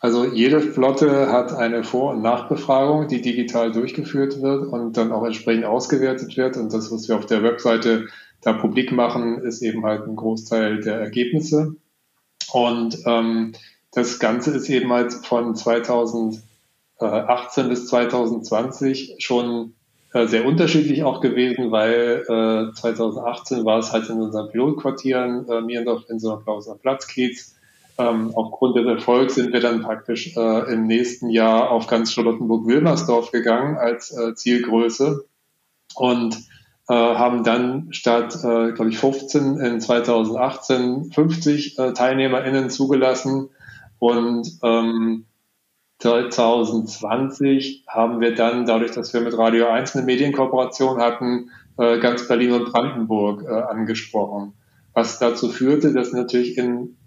[0.05, 5.25] Also jede Flotte hat eine Vor- und Nachbefragung, die digital durchgeführt wird und dann auch
[5.25, 6.57] entsprechend ausgewertet wird.
[6.57, 8.05] Und das, was wir auf der Webseite
[8.41, 11.77] da publik machen, ist eben halt ein Großteil der Ergebnisse.
[12.53, 13.53] Und ähm,
[13.93, 16.43] das Ganze ist eben halt von 2018
[17.67, 19.73] bis 2020 schon
[20.13, 25.61] äh, sehr unterschiedlich auch gewesen, weil äh, 2018 war es halt in unseren Pilotquartieren, äh,
[25.61, 27.54] Mierendorf, Insel Plauser Platzkiez.
[27.97, 33.31] Ähm, aufgrund des Erfolgs sind wir dann praktisch äh, im nächsten Jahr auf ganz Charlottenburg-Wilmersdorf
[33.31, 35.25] gegangen als äh, Zielgröße
[35.95, 36.35] und
[36.89, 43.49] äh, haben dann statt, äh, glaube ich, 15 in 2018 50 äh, TeilnehmerInnen zugelassen
[43.99, 45.25] und ähm,
[45.99, 52.27] 2020 haben wir dann, dadurch, dass wir mit Radio 1 eine Medienkooperation hatten, äh, ganz
[52.27, 54.53] Berlin und Brandenburg äh, angesprochen.
[54.93, 56.97] Was dazu führte, dass natürlich in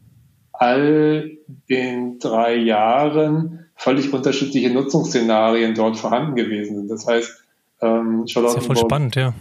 [0.58, 1.30] all
[1.68, 6.90] den drei Jahren völlig unterschiedliche Nutzungsszenarien dort vorhanden gewesen sind.
[6.90, 7.44] Das heißt,
[7.80, 8.44] ähm, Charlottenburg.
[8.44, 9.34] Das ist ja voll spannend, ja.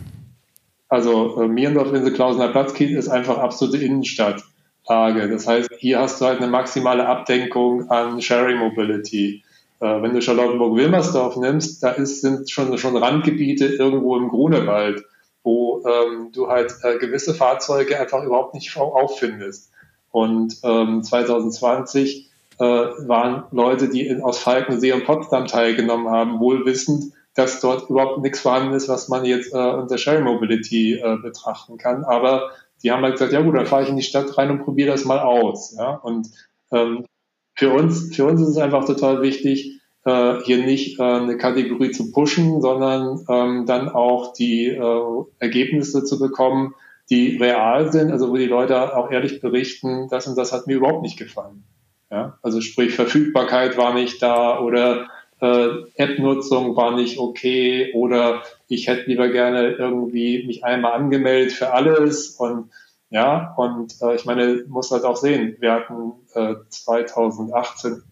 [0.90, 4.44] Also äh, Mierendorf, Insel, Klausener Platz, ist einfach absolute Innenstadt.
[4.88, 5.30] Tage.
[5.30, 9.44] Das heißt, hier hast du halt eine maximale Abdenkung an Sharing Mobility.
[9.80, 15.04] Äh, wenn du Charlottenburg-Wilmersdorf nimmst, da ist, sind schon, schon Randgebiete irgendwo im Grunewald,
[15.44, 19.72] wo ähm, du halt äh, gewisse Fahrzeuge einfach überhaupt nicht auffindest.
[20.18, 26.66] Und ähm, 2020 äh, waren Leute, die in, aus Falkensee und Potsdam teilgenommen haben, wohl
[26.66, 31.18] wissend, dass dort überhaupt nichts vorhanden ist, was man jetzt äh, unter Sharing Mobility äh,
[31.18, 32.04] betrachten kann.
[32.04, 32.50] Aber
[32.82, 34.90] die haben halt gesagt, ja gut, dann fahre ich in die Stadt rein und probiere
[34.90, 35.76] das mal aus.
[35.78, 35.92] Ja?
[35.98, 36.30] Und
[36.72, 37.06] ähm,
[37.54, 41.92] für uns, für uns ist es einfach total wichtig, äh, hier nicht äh, eine Kategorie
[41.92, 46.74] zu pushen, sondern ähm, dann auch die äh, Ergebnisse zu bekommen,
[47.10, 50.78] die real sind, also wo die Leute auch ehrlich berichten, das und das hat mir
[50.78, 51.64] überhaupt nicht gefallen.
[52.12, 52.38] Ja?
[52.42, 55.08] Also sprich, Verfügbarkeit war nicht da oder
[55.40, 61.74] äh, App-Nutzung war nicht okay oder ich hätte lieber gerne irgendwie mich einmal angemeldet für
[61.74, 62.70] alles und
[63.10, 68.04] ja, und äh, ich meine, muss halt auch sehen, wir hatten äh, 2018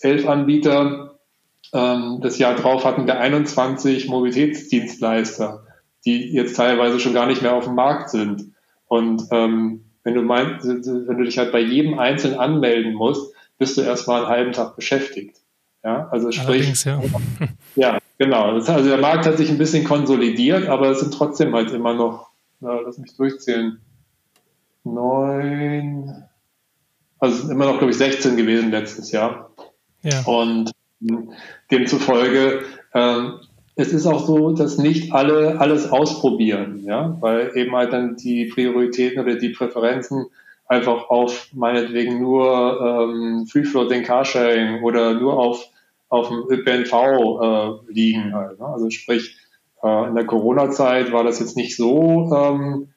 [0.00, 1.18] elf Anbieter,
[1.72, 5.66] ähm, das Jahr drauf hatten wir 21 Mobilitätsdienstleister,
[6.04, 8.52] die jetzt teilweise schon gar nicht mehr auf dem Markt sind.
[8.86, 13.76] Und ähm, wenn du meinst, wenn du dich halt bei jedem Einzelnen anmelden musst, bist
[13.76, 15.36] du erstmal einen halben Tag beschäftigt.
[15.82, 17.00] Ja, also sprich, ja.
[17.76, 18.52] ja, genau.
[18.52, 22.30] also der Markt hat sich ein bisschen konsolidiert, aber es sind trotzdem halt immer noch,
[22.60, 23.78] na, lass mich durchzählen,
[24.82, 26.24] neun,
[27.18, 29.50] also es sind immer noch, glaube ich, 16 gewesen letztes Jahr.
[30.02, 30.22] Ja.
[30.22, 30.72] Und
[31.70, 32.62] demzufolge,
[32.94, 33.40] ähm,
[33.76, 38.46] es ist auch so, dass nicht alle alles ausprobieren, ja, weil eben halt dann die
[38.46, 40.26] Prioritäten oder die Präferenzen
[40.66, 45.68] einfach auf meinetwegen nur ähm, Free Floating Carsharing oder nur auf
[46.08, 48.34] auf dem ÖPNV äh, liegen.
[48.34, 48.66] Halt, ne?
[48.66, 49.36] Also sprich,
[49.82, 52.88] äh, in der Corona-Zeit war das jetzt nicht so ähm,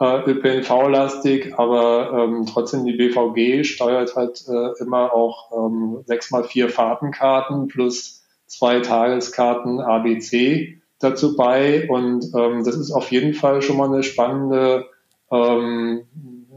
[0.00, 6.44] äh, ÖPNV-lastig, aber ähm, trotzdem die BVG steuert halt äh, immer auch ähm, 6 mal
[6.44, 8.23] 4 Fahrtenkarten plus
[8.58, 11.88] zwei Tageskarten ABC dazu bei.
[11.88, 14.86] Und ähm, das ist auf jeden Fall schon mal eine spannende,
[15.30, 16.02] ähm,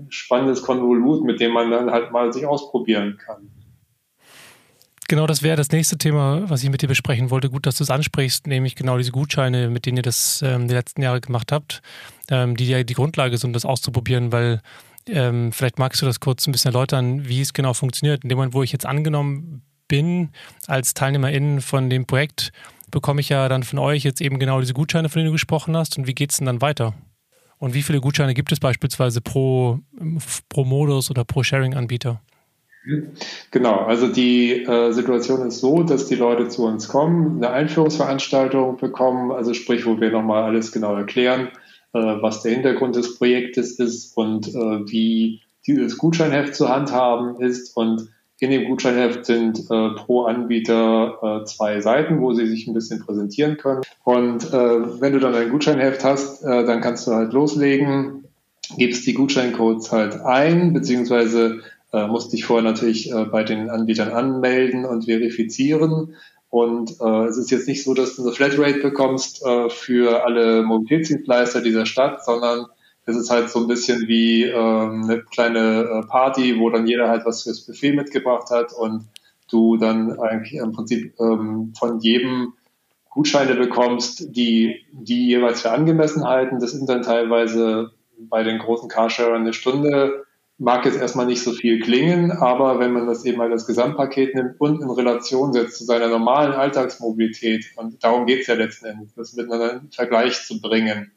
[0.10, 3.50] spannendes Konvolut, mit dem man dann halt mal sich ausprobieren kann.
[5.10, 7.50] Genau, das wäre das nächste Thema, was ich mit dir besprechen wollte.
[7.50, 10.74] Gut, dass du es ansprichst, nämlich genau diese Gutscheine, mit denen ihr das ähm, die
[10.74, 11.82] letzten Jahre gemacht habt,
[12.30, 14.62] ähm, die ja die Grundlage sind, um das auszuprobieren, weil
[15.08, 18.24] ähm, vielleicht magst du das kurz ein bisschen erläutern, wie es genau funktioniert.
[18.24, 20.30] In dem Moment, wo ich jetzt angenommen bin
[20.68, 22.52] als Teilnehmerin von dem Projekt,
[22.92, 25.76] bekomme ich ja dann von euch jetzt eben genau diese Gutscheine, von denen du gesprochen
[25.76, 25.98] hast.
[25.98, 26.94] Und wie geht es denn dann weiter?
[27.60, 29.80] Und wie viele Gutscheine gibt es beispielsweise pro,
[30.50, 32.22] pro Modus oder pro Sharing-Anbieter?
[33.52, 38.78] Genau, also die äh, Situation ist so, dass die Leute zu uns kommen, eine Einführungsveranstaltung
[38.78, 41.50] bekommen, also sprich, wo wir nochmal alles genau erklären,
[41.94, 47.76] äh, was der Hintergrund des Projektes ist und äh, wie dieses Gutscheinheft zu handhaben ist.
[47.76, 48.08] Und
[48.40, 53.04] in dem Gutscheinheft sind äh, pro Anbieter äh, zwei Seiten, wo sie sich ein bisschen
[53.04, 53.82] präsentieren können.
[54.04, 58.26] Und äh, wenn du dann ein Gutscheinheft hast, äh, dann kannst du halt loslegen,
[58.78, 61.62] gibst die Gutscheincodes halt ein, beziehungsweise
[61.94, 66.16] äh, musst dich vorher natürlich äh, bei den Anbietern anmelden und verifizieren.
[66.50, 71.86] Und es ist jetzt nicht so, dass du eine Flatrate bekommst für alle Mobilitätsdienstleister dieser
[71.86, 72.68] Stadt, sondern
[73.08, 77.10] es ist halt so ein bisschen wie ähm, eine kleine äh, Party, wo dann jeder
[77.10, 79.08] halt was fürs Buffet mitgebracht hat und
[79.50, 82.54] du dann eigentlich im Prinzip ähm, von jedem
[83.10, 86.60] Gutscheine bekommst, die die jeweils für angemessen halten.
[86.60, 90.26] Das sind dann teilweise bei den großen Carsharern eine Stunde
[90.60, 94.34] mag jetzt erstmal nicht so viel klingen, aber wenn man das eben mal das Gesamtpaket
[94.34, 98.88] nimmt und in Relation setzt zu seiner normalen Alltagsmobilität, und darum geht es ja letzten
[98.88, 101.12] Endes, das miteinander in Vergleich zu bringen.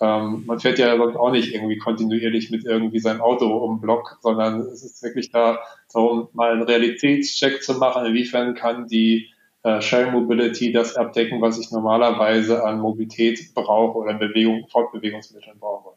[0.00, 4.60] Ähm, man fährt ja auch nicht irgendwie kontinuierlich mit irgendwie seinem Auto um Block, sondern
[4.60, 5.58] es ist wirklich da
[5.92, 9.30] darum, mal einen Realitätscheck zu machen, inwiefern kann die
[9.62, 15.96] äh, Share Mobility das abdecken, was ich normalerweise an Mobilität brauche oder Bewegung, Fortbewegungsmitteln brauche.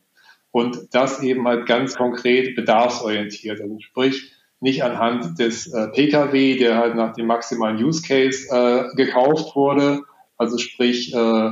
[0.51, 3.61] Und das eben halt ganz konkret bedarfsorientiert.
[3.61, 4.31] Also sprich,
[4.61, 10.01] nicht anhand des äh, Pkw, der halt nach dem maximalen Use Case äh, gekauft wurde,
[10.37, 11.51] also sprich äh,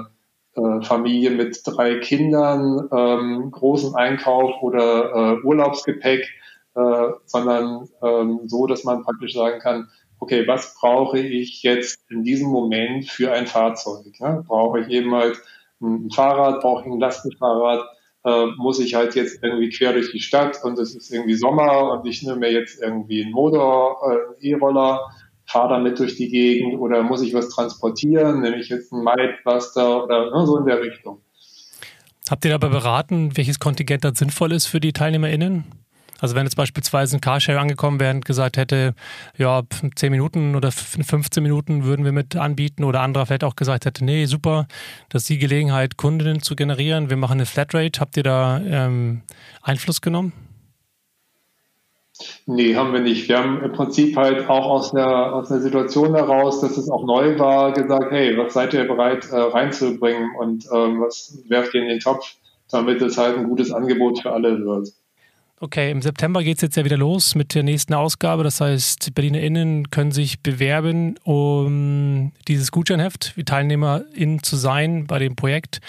[0.58, 6.28] äh, Familie mit drei Kindern, ähm, großen Einkauf oder äh, Urlaubsgepäck,
[6.76, 9.90] äh, sondern ähm, so, dass man praktisch sagen kann,
[10.20, 14.20] okay, was brauche ich jetzt in diesem Moment für ein Fahrzeug?
[14.20, 14.44] Ne?
[14.48, 15.40] Brauche ich eben halt
[15.80, 17.86] ein Fahrrad, brauche ich ein Lastenfahrrad,
[18.26, 21.92] äh, muss ich halt jetzt irgendwie quer durch die Stadt und es ist irgendwie Sommer
[21.92, 25.02] und ich nehme mir jetzt irgendwie einen Motor, äh, einen E-Roller,
[25.48, 30.04] fahre damit durch die Gegend oder muss ich was transportieren, nehme ich jetzt einen Maidbuster
[30.04, 31.22] oder ne, so in der Richtung.
[32.30, 35.64] Habt ihr dabei beraten, welches Kontingent da sinnvoll ist für die TeilnehmerInnen?
[36.20, 38.96] Also wenn jetzt beispielsweise ein Carshare angekommen wäre und gesagt hätte,
[39.38, 39.62] ja,
[39.96, 44.04] 10 Minuten oder 15 Minuten würden wir mit anbieten oder anderer vielleicht auch gesagt hätte,
[44.04, 44.68] nee, super,
[45.10, 48.00] das ist die Gelegenheit, Kundinnen zu generieren, wir machen eine Flatrate.
[48.00, 49.22] Habt ihr da ähm,
[49.62, 50.34] Einfluss genommen?
[52.46, 53.28] Nee, haben wir nicht.
[53.30, 57.06] Wir haben im Prinzip halt auch aus einer, aus einer Situation heraus, dass es auch
[57.06, 61.82] neu war, gesagt, hey, was seid ihr bereit äh, reinzubringen und ähm, was werft ihr
[61.82, 62.36] in den Topf,
[62.72, 64.90] damit es halt ein gutes Angebot für alle wird.
[65.60, 68.44] Okay, im September geht es jetzt ja wieder los mit der nächsten Ausgabe.
[68.44, 75.36] Das heißt, BerlinerInnen können sich bewerben, um dieses Gutscheinheft, wie TeilnehmerInnen zu sein bei dem
[75.36, 75.80] Projekt.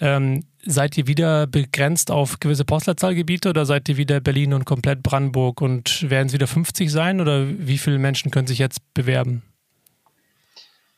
[0.00, 5.02] Ähm, seid ihr wieder begrenzt auf gewisse Postleitzahlgebiete oder seid ihr wieder Berlin und komplett
[5.02, 9.42] Brandenburg und werden es wieder 50 sein oder wie viele Menschen können sich jetzt bewerben?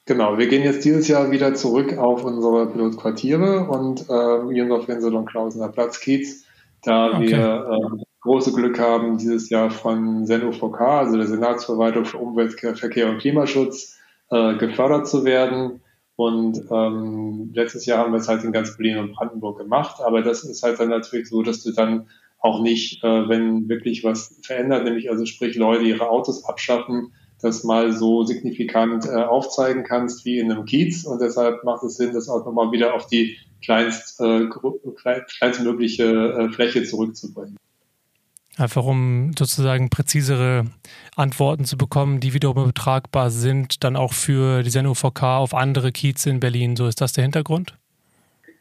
[0.07, 5.26] Genau, wir gehen jetzt dieses Jahr wieder zurück auf unsere Pilotquartiere und äh, Jüngerdorf, Winselung,
[5.26, 6.44] Klausener Platz, Kiez,
[6.83, 7.28] da okay.
[7.28, 13.11] wir äh, große Glück haben, dieses Jahr von SENUVK, also der Senatsverwaltung für Umwelt, Verkehr
[13.11, 13.98] und Klimaschutz,
[14.31, 15.81] äh, gefördert zu werden.
[16.18, 20.00] Und ähm, letztes Jahr haben wir es halt in ganz Berlin und Brandenburg gemacht.
[20.04, 22.09] Aber das ist halt dann natürlich so, dass du dann
[22.40, 27.62] auch nicht, äh, wenn wirklich was verändert, nämlich also sprich Leute ihre Autos abschaffen, das
[27.62, 31.04] mal so signifikant äh, aufzeigen kannst wie in einem Kiez.
[31.04, 36.48] Und deshalb macht es Sinn, das auch nochmal wieder auf die kleinst, äh, kleinstmögliche äh,
[36.48, 37.57] Fläche zurückzubringen.
[38.59, 40.64] Einfach um sozusagen präzisere
[41.14, 46.29] Antworten zu bekommen, die wiederum übertragbar sind, dann auch für die UVK auf andere Kieze
[46.29, 46.75] in Berlin.
[46.75, 47.75] So ist das der Hintergrund?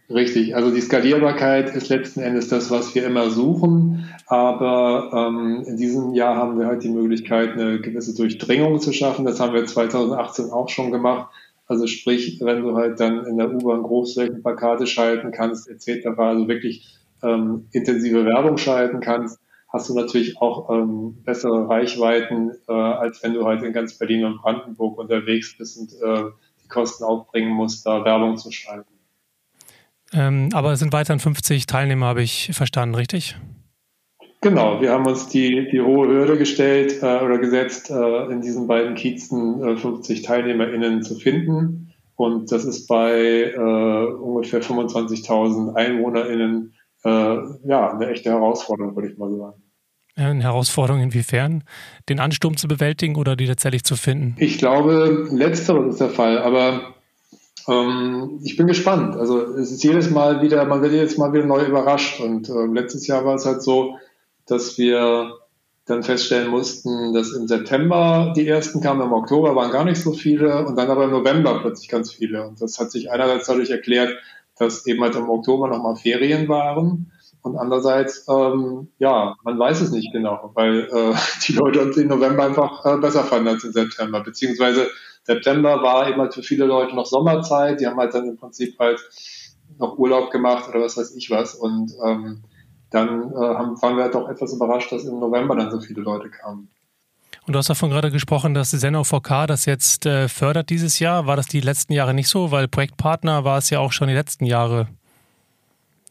[0.10, 4.08] Richtig, also die Skalierbarkeit ist letzten Endes das, was wir immer suchen.
[4.28, 9.26] Aber ähm, in diesem Jahr haben wir halt die Möglichkeit, eine gewisse Durchdringung zu schaffen.
[9.26, 11.30] Das haben wir 2018 auch schon gemacht.
[11.66, 16.96] Also sprich, wenn du halt dann in der U-Bahn Großflächenplakate schalten kannst, etc., also wirklich
[17.24, 19.40] ähm, intensive Werbung schalten kannst,
[19.78, 24.26] hast du natürlich auch ähm, bessere Reichweiten, äh, als wenn du halt in ganz Berlin
[24.26, 26.24] und Brandenburg unterwegs bist und äh,
[26.64, 28.92] die Kosten aufbringen musst, da Werbung zu schalten.
[30.14, 33.36] Ähm, aber es sind weiterhin 50 Teilnehmer, habe ich verstanden, richtig?
[34.42, 38.66] Genau, wir haben uns die, die hohe Hürde gestellt äh, oder gesetzt, äh, in diesen
[38.68, 41.94] beiden Kiezen 50 äh, TeilnehmerInnen zu finden.
[42.16, 46.74] Und das ist bei äh, ungefähr 25.000 EinwohnerInnen
[47.04, 49.64] ja, eine echte Herausforderung, würde ich mal sagen.
[50.18, 51.64] Eine Herausforderung inwiefern?
[52.10, 54.36] Den Ansturm zu bewältigen oder die tatsächlich zu finden?
[54.40, 56.96] Ich glaube, letzteres ist der Fall, aber
[57.68, 59.16] ähm, ich bin gespannt.
[59.16, 62.20] Also es ist jedes Mal wieder, man wird jedes Mal wieder neu überrascht.
[62.20, 63.98] Und äh, letztes Jahr war es halt so,
[64.48, 65.34] dass wir
[65.86, 70.14] dann feststellen mussten, dass im September die ersten kamen, im Oktober waren gar nicht so
[70.14, 72.48] viele und dann aber im November plötzlich ganz viele.
[72.48, 74.16] Und das hat sich einerseits dadurch erklärt,
[74.58, 77.12] dass eben halt im Oktober nochmal Ferien waren
[77.48, 81.16] und andererseits, ähm, ja, man weiß es nicht genau, weil äh,
[81.48, 84.22] die Leute den November einfach äh, besser fanden als im September.
[84.22, 84.88] Beziehungsweise
[85.24, 88.78] September war eben halt für viele Leute noch Sommerzeit, die haben halt dann im Prinzip
[88.80, 89.00] halt
[89.78, 91.56] noch Urlaub gemacht oder was weiß ich was.
[91.56, 92.44] Und ähm,
[92.90, 96.02] dann äh, haben, waren wir halt doch etwas überrascht, dass im November dann so viele
[96.02, 96.70] Leute kamen.
[97.46, 101.28] Und du hast davon gerade gesprochen, dass Seno VK das jetzt äh, fördert dieses Jahr.
[101.28, 102.52] War das die letzten Jahre nicht so?
[102.52, 104.88] Weil Projektpartner war es ja auch schon die letzten Jahre.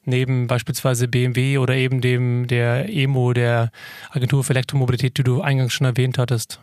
[0.07, 3.71] Neben beispielsweise BMW oder eben dem der EMO, der
[4.11, 6.61] Agentur für Elektromobilität, die du eingangs schon erwähnt hattest.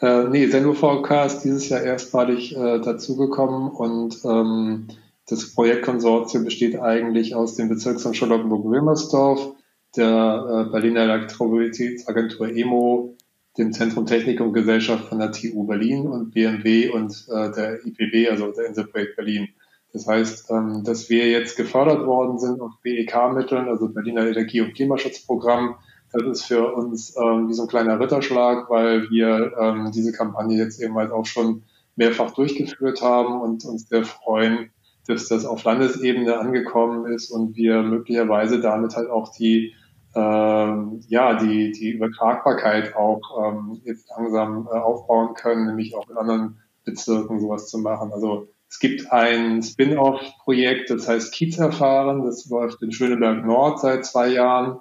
[0.00, 4.86] Äh, nee, Seno VK ist dieses Jahr erstmalig äh, dazugekommen und ähm,
[5.28, 9.54] das Projektkonsortium besteht eigentlich aus dem Bezirksamt Charlottenburg-Wilmersdorf,
[9.96, 13.16] der äh, Berliner Elektromobilitätsagentur EMO,
[13.58, 18.30] dem Zentrum Technik und Gesellschaft von der TU Berlin und BMW und äh, der IPB,
[18.30, 19.48] also der Inselprojekt Berlin.
[19.92, 24.74] Das heißt, ähm, dass wir jetzt gefördert worden sind auf BEK-Mitteln, also Berliner Energie- und
[24.74, 25.76] Klimaschutzprogramm.
[26.12, 30.56] Das ist für uns ähm, wie so ein kleiner Ritterschlag, weil wir ähm, diese Kampagne
[30.58, 31.62] jetzt eben halt auch schon
[31.96, 34.70] mehrfach durchgeführt haben und uns sehr freuen,
[35.06, 39.74] dass das auf Landesebene angekommen ist und wir möglicherweise damit halt auch die
[40.14, 46.16] ähm, ja die die Übertragbarkeit auch ähm, jetzt langsam äh, aufbauen können, nämlich auch in
[46.16, 48.12] anderen Bezirken sowas zu machen.
[48.12, 52.24] Also es gibt ein Spin-off-Projekt, das heißt Kiez erfahren.
[52.24, 54.80] Das läuft in Schöneberg Nord seit zwei Jahren.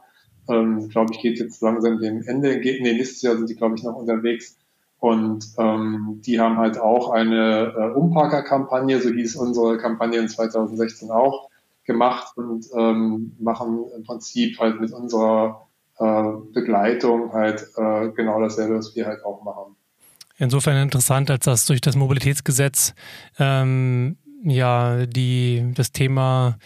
[0.49, 2.59] Ähm, glaube ich, geht jetzt langsam dem Ende.
[2.59, 4.57] Geht, nee, nächstes Jahr sind die, glaube ich, noch unterwegs.
[4.99, 11.11] Und ähm, die haben halt auch eine äh, Umparker-Kampagne, so hieß unsere Kampagne in 2016
[11.11, 11.49] auch,
[11.85, 15.67] gemacht und ähm, machen im Prinzip halt mit unserer
[15.99, 19.76] äh, Begleitung halt äh, genau dasselbe, was wir halt auch machen.
[20.37, 22.93] Insofern interessant, als dass durch das Mobilitätsgesetz
[23.39, 26.57] ähm, ja die das Thema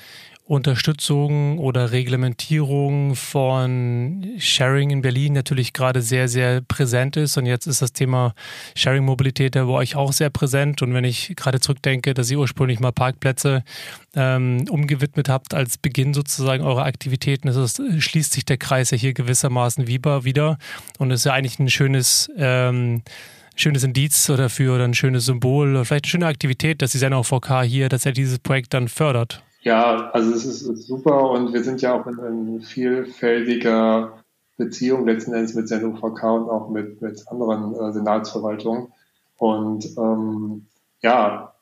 [0.51, 7.37] Unterstützung oder Reglementierung von Sharing in Berlin natürlich gerade sehr, sehr präsent ist.
[7.37, 8.33] Und jetzt ist das Thema
[8.75, 10.81] Sharing-Mobilität da bei euch auch sehr präsent.
[10.81, 13.63] Und wenn ich gerade zurückdenke, dass ihr ursprünglich mal Parkplätze
[14.13, 19.13] ähm, umgewidmet habt als Beginn sozusagen eurer Aktivitäten, ist, schließt sich der Kreis ja hier
[19.13, 20.57] gewissermaßen wieder.
[20.97, 23.03] Und es ist ja eigentlich ein schönes ähm,
[23.55, 26.97] schönes Indiz oder für oder ein schönes Symbol oder vielleicht eine schöne Aktivität, dass die
[26.97, 29.43] Sendung VK hier tatsächlich dieses Projekt dann fördert.
[29.61, 34.23] Ja, also es ist, ist super und wir sind ja auch in, in vielfältiger
[34.57, 38.87] Beziehung letzten Endes mit Sendung VK und auch mit, mit anderen äh, Senatsverwaltungen.
[39.37, 40.67] Und ähm,
[41.01, 41.53] ja,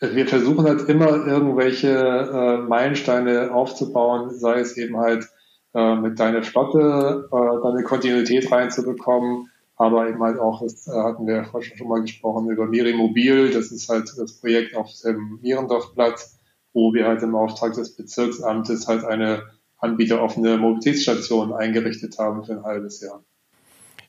[0.00, 5.28] wir versuchen halt immer irgendwelche äh, Meilensteine aufzubauen, sei es eben halt
[5.74, 9.50] äh, mit deiner Flotte, äh, deine Kontinuität reinzubekommen,
[9.80, 13.72] aber eben halt auch, das äh, hatten wir ja schon mal gesprochen, über Mirimobil, das
[13.72, 16.38] ist halt das Projekt auf dem Mierendorfplatz,
[16.74, 19.42] wo wir halt im Auftrag des Bezirksamtes halt eine
[19.78, 23.24] anbieteroffene Mobilitätsstation eingerichtet haben für ein halbes Jahr.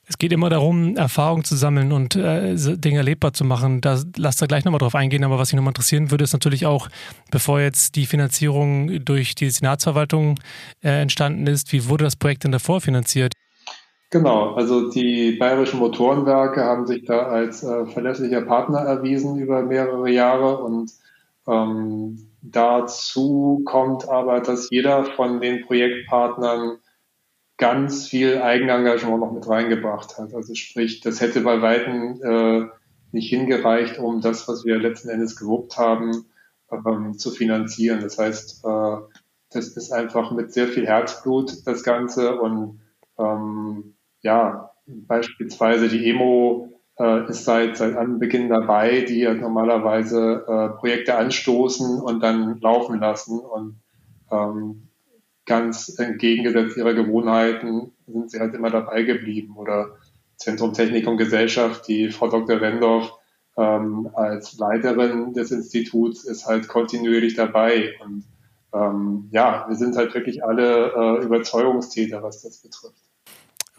[0.06, 3.80] Es geht immer darum, Erfahrungen zu sammeln und äh, Dinge erlebbar zu machen.
[3.80, 5.24] Da lasst da gleich nochmal drauf eingehen.
[5.24, 6.90] Aber was mich nochmal interessieren würde, ist natürlich auch,
[7.30, 10.38] bevor jetzt die Finanzierung durch die Senatsverwaltung
[10.84, 13.32] äh, entstanden ist, wie wurde das Projekt denn davor finanziert?
[14.12, 20.10] Genau, also die bayerischen Motorenwerke haben sich da als äh, verlässlicher Partner erwiesen über mehrere
[20.12, 20.92] Jahre und
[21.48, 26.80] ähm, dazu kommt aber, dass jeder von den Projektpartnern
[27.56, 30.34] ganz viel Eigenengagement noch mit reingebracht hat.
[30.34, 32.68] Also sprich, das hätte bei Weitem äh,
[33.14, 36.26] nicht hingereicht, um das, was wir letzten Endes gewuppt haben,
[36.70, 38.02] ähm, zu finanzieren.
[38.02, 38.98] Das heißt, äh,
[39.52, 42.82] das ist einfach mit sehr viel Herzblut das Ganze und
[43.18, 46.70] ähm, ja, beispielsweise die EMO
[47.00, 53.00] äh, ist seit, seit Anbeginn dabei, die ja normalerweise äh, Projekte anstoßen und dann laufen
[53.00, 53.82] lassen und
[54.32, 54.88] ähm,
[55.46, 59.58] ganz entgegengesetzt ihrer Gewohnheiten sind sie halt immer dabei geblieben.
[59.58, 59.98] Oder
[60.38, 62.62] Zentrum Technik und Gesellschaft, die Frau Dr.
[62.62, 63.12] Wendorf
[63.58, 67.96] ähm, als Leiterin des Instituts ist halt kontinuierlich dabei.
[68.04, 68.24] Und
[68.74, 73.11] ähm, ja, wir sind halt wirklich alle äh, Überzeugungstäter, was das betrifft.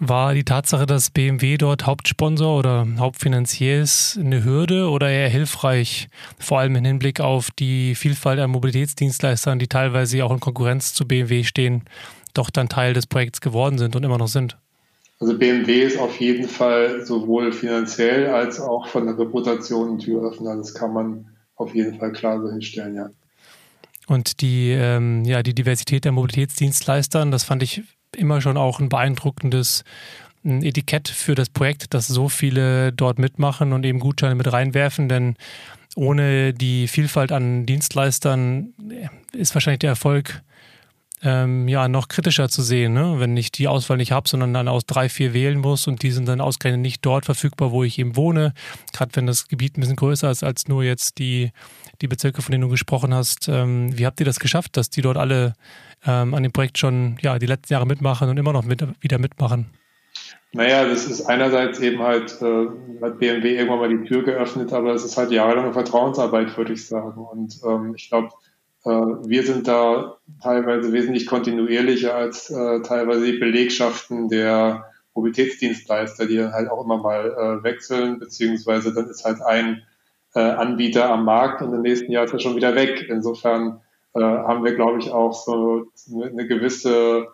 [0.05, 6.09] War die Tatsache, dass BMW dort Hauptsponsor oder Hauptfinanzier ist, eine Hürde oder eher hilfreich,
[6.41, 11.07] vor allem im Hinblick auf die Vielfalt an Mobilitätsdienstleistern, die teilweise auch in Konkurrenz zu
[11.07, 11.85] BMW stehen,
[12.35, 14.59] doch dann Teil des Projekts geworden sind und immer noch sind?
[15.21, 20.57] Also BMW ist auf jeden Fall sowohl finanziell als auch von der Reputation ein Türöffner.
[20.57, 23.09] Das kann man auf jeden Fall klar so hinstellen, ja.
[24.09, 27.83] Und die, ähm, ja, die Diversität der Mobilitätsdienstleistern, das fand ich
[28.17, 29.85] immer schon auch ein beeindruckendes
[30.45, 35.09] ein Etikett für das Projekt, dass so viele dort mitmachen und eben Gutscheine mit reinwerfen,
[35.09, 35.37] denn
[35.95, 38.73] ohne die Vielfalt an Dienstleistern
[39.33, 40.43] ist wahrscheinlich der Erfolg
[41.23, 43.21] ähm, ja noch kritischer zu sehen, ne?
[43.21, 46.11] wenn ich die Auswahl nicht habe, sondern dann aus drei, vier wählen muss und die
[46.11, 48.55] sind dann ausgerechnet nicht dort verfügbar, wo ich eben wohne.
[48.93, 51.53] Gerade wenn das Gebiet ein bisschen größer ist als nur jetzt die,
[52.03, 53.49] die Bezirke, von denen du gesprochen hast.
[53.49, 55.55] Ähm, wie habt ihr das geschafft, dass die dort alle
[56.07, 59.19] ähm, an dem Projekt schon ja, die letzten Jahre mitmachen und immer noch mit, wieder
[59.19, 59.67] mitmachen?
[60.53, 62.67] Naja, das ist einerseits eben halt, äh,
[63.01, 66.87] hat BMW irgendwann mal die Tür geöffnet, aber es ist halt jahrelange Vertrauensarbeit, würde ich
[66.87, 67.25] sagen.
[67.25, 68.29] Und ähm, ich glaube,
[68.85, 74.85] äh, wir sind da teilweise wesentlich kontinuierlicher als äh, teilweise die Belegschaften der
[75.15, 79.83] Mobilitätsdienstleister, die dann halt auch immer mal äh, wechseln, beziehungsweise dann ist halt ein
[80.35, 83.07] äh, Anbieter am Markt und im nächsten Jahr ist er schon wieder weg.
[83.09, 83.81] Insofern
[84.15, 87.29] äh, haben wir, glaube ich, auch so eine gewisse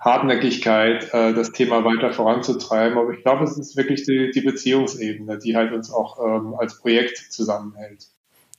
[0.00, 2.98] Hartnäckigkeit, äh, das Thema weiter voranzutreiben.
[2.98, 6.78] Aber ich glaube, es ist wirklich die, die Beziehungsebene, die halt uns auch ähm, als
[6.78, 8.08] Projekt zusammenhält.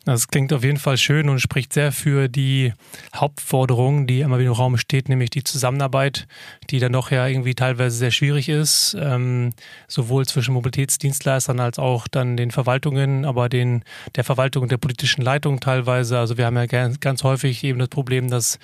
[0.05, 2.73] Das klingt auf jeden Fall schön und spricht sehr für die
[3.15, 6.27] Hauptforderung, die immer wieder im Raum steht, nämlich die Zusammenarbeit,
[6.69, 9.51] die dann doch ja irgendwie teilweise sehr schwierig ist, ähm,
[9.87, 13.83] sowohl zwischen Mobilitätsdienstleistern als auch dann den Verwaltungen, aber den
[14.15, 16.19] der Verwaltung und der politischen Leitung teilweise.
[16.19, 18.59] Also wir haben ja ganz, ganz häufig eben das Problem, dass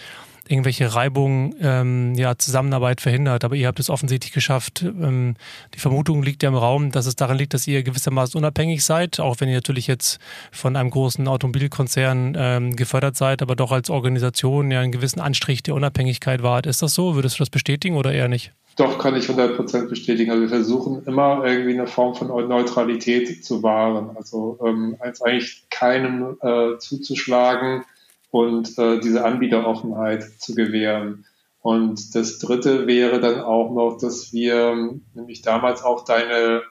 [0.52, 3.44] irgendwelche Reibungen, ähm, ja, Zusammenarbeit verhindert.
[3.44, 4.84] Aber ihr habt es offensichtlich geschafft.
[4.84, 5.36] Ähm,
[5.74, 9.20] die Vermutung liegt ja im Raum, dass es daran liegt, dass ihr gewissermaßen unabhängig seid,
[9.20, 10.20] auch wenn ihr natürlich jetzt
[10.52, 15.64] von einem großen Automobilkonzern ähm, gefördert seid, aber doch als Organisation ja einen gewissen Anstrich
[15.64, 16.66] der Unabhängigkeit wart.
[16.66, 17.16] Ist das so?
[17.16, 18.54] Würdest du das bestätigen oder eher nicht?
[18.78, 20.32] Doch, kann ich 100% bestätigen.
[20.32, 24.16] Also wir versuchen immer irgendwie eine Form von Neutralität zu wahren.
[24.16, 27.84] Also ähm, als eigentlich keinem äh, zuzuschlagen,
[28.32, 31.26] und äh, diese Anbieteroffenheit zu gewähren.
[31.62, 36.64] Und das Dritte wäre dann auch noch, dass wir nämlich damals auch deine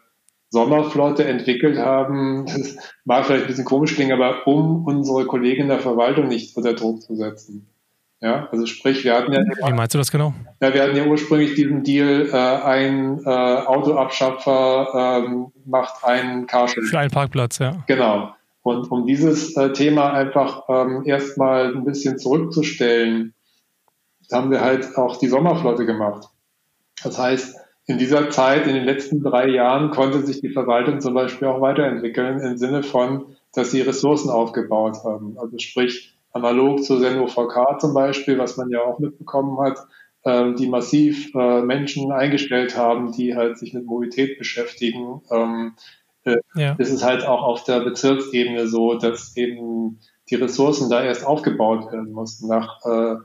[0.49, 2.45] Sommerflotte entwickelt haben.
[2.47, 6.57] Das mag vielleicht ein bisschen komisch klingen, aber um unsere Kollegen in der Verwaltung nicht
[6.57, 7.69] unter Druck zu setzen.
[8.23, 9.41] Ja, also sprich, wir hatten ja.
[9.41, 10.35] Wie meinst du das genau?
[10.61, 16.85] Ja, wir hatten ja ursprünglich diesen Deal, äh, ein äh, Autoabschaffer ähm, macht einen Carsharing.
[16.85, 17.83] Für einen Parkplatz, ja.
[17.87, 18.35] Genau.
[18.63, 23.35] Und um dieses äh, Thema einfach ähm, erstmal ein bisschen zurückzustellen,
[24.31, 26.29] haben wir halt auch die Sommerflotte gemacht.
[27.03, 27.57] Das heißt,
[27.87, 31.61] in dieser Zeit, in den letzten drei Jahren, konnte sich die Verwaltung zum Beispiel auch
[31.61, 35.37] weiterentwickeln im Sinne von, dass sie Ressourcen aufgebaut haben.
[35.39, 39.79] Also sprich, analog zu Sendo VK zum Beispiel, was man ja auch mitbekommen hat,
[40.23, 46.00] äh, die massiv äh, Menschen eingestellt haben, die halt sich mit Mobilität beschäftigen, ähm, äh,
[46.55, 46.75] ja.
[46.79, 51.93] ist es halt auch auf der Bezirksebene so, dass eben die Ressourcen da erst aufgebaut
[51.93, 52.49] werden mussten.
[52.49, 53.17] Nach äh,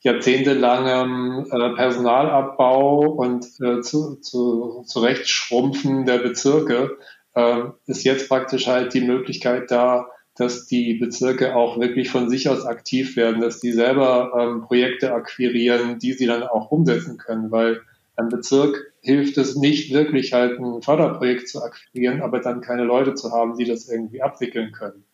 [0.00, 6.98] jahrzehntelangem äh, Personalabbau und äh, zu, zu, Zurechtschrumpfen der Bezirke
[7.34, 12.48] äh, ist jetzt praktisch halt die Möglichkeit da, dass die Bezirke auch wirklich von sich
[12.48, 17.50] aus aktiv werden, dass die selber ähm, Projekte akquirieren, die sie dann auch umsetzen können,
[17.50, 17.80] weil
[18.16, 23.14] ein Bezirk hilft es nicht wirklich halt ein Förderprojekt zu akquirieren, aber dann keine Leute
[23.14, 25.04] zu haben, die das irgendwie abwickeln können.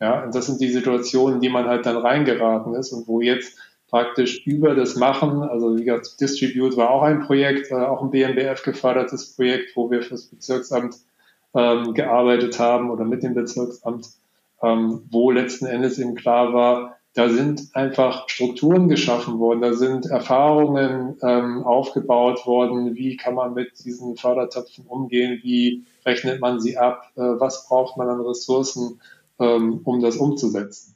[0.00, 3.58] Ja, und das sind die Situationen, die man halt dann reingeraten ist und wo jetzt
[3.88, 8.10] praktisch über das Machen, also wie gesagt, Distribute war auch ein Projekt, äh, auch ein
[8.10, 10.96] BMBF gefördertes Projekt, wo wir fürs Bezirksamt
[11.54, 14.10] ähm, gearbeitet haben oder mit dem Bezirksamt,
[14.62, 20.06] ähm, wo letzten Endes eben klar war, da sind einfach Strukturen geschaffen worden, da sind
[20.06, 26.76] Erfahrungen ähm, aufgebaut worden, wie kann man mit diesen Fördertöpfen umgehen, wie rechnet man sie
[26.76, 29.00] ab, äh, was braucht man an Ressourcen,
[29.40, 30.94] ähm, um das umzusetzen.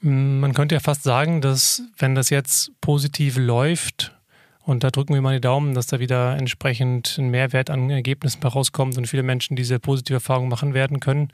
[0.00, 4.12] Man könnte ja fast sagen, dass wenn das jetzt positiv läuft,
[4.64, 8.40] und da drücken wir mal die Daumen, dass da wieder entsprechend ein Mehrwert an Ergebnissen
[8.42, 11.32] herauskommt und viele Menschen diese positive Erfahrung machen werden können,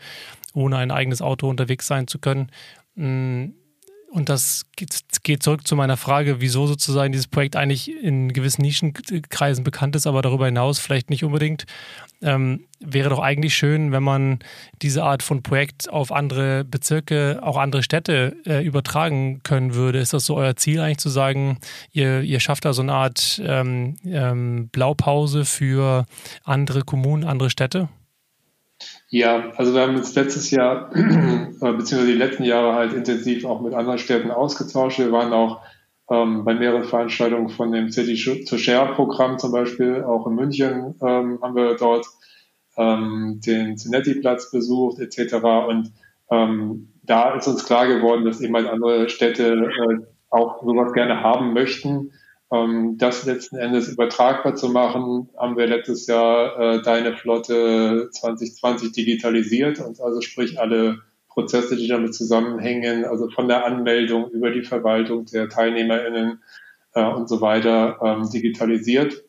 [0.54, 2.50] ohne ein eigenes Auto unterwegs sein zu können.
[2.98, 3.52] Mm,
[4.10, 4.62] und das
[5.22, 10.06] geht zurück zu meiner Frage, wieso sozusagen dieses Projekt eigentlich in gewissen Nischenkreisen bekannt ist,
[10.06, 11.66] aber darüber hinaus vielleicht nicht unbedingt.
[12.22, 14.38] Ähm, wäre doch eigentlich schön, wenn man
[14.80, 19.98] diese Art von Projekt auf andere Bezirke, auch andere Städte äh, übertragen können würde.
[19.98, 21.58] Ist das so euer Ziel eigentlich zu sagen,
[21.92, 26.06] ihr, ihr schafft da so eine Art ähm, ähm, Blaupause für
[26.44, 27.88] andere Kommunen, andere Städte?
[29.10, 33.72] Ja, also wir haben uns letztes Jahr, beziehungsweise die letzten Jahre halt intensiv auch mit
[33.72, 34.98] anderen Städten ausgetauscht.
[34.98, 35.62] Wir waren auch
[36.10, 40.94] ähm, bei mehreren Veranstaltungen von dem City to Share Programm zum Beispiel, auch in München
[41.00, 42.06] ähm, haben wir dort
[42.76, 45.34] ähm, den Zinetti-Platz besucht etc.
[45.68, 45.92] Und
[46.30, 49.98] ähm, da ist uns klar geworden, dass eben halt andere Städte äh,
[50.28, 52.12] auch sowas gerne haben möchten.
[52.50, 58.92] Ähm, das letzten Endes übertragbar zu machen, haben wir letztes Jahr äh, Deine Flotte 2020
[58.92, 64.62] digitalisiert und also sprich alle Prozesse, die damit zusammenhängen, also von der Anmeldung über die
[64.62, 66.42] Verwaltung der TeilnehmerInnen
[66.94, 69.24] äh, und so weiter ähm, digitalisiert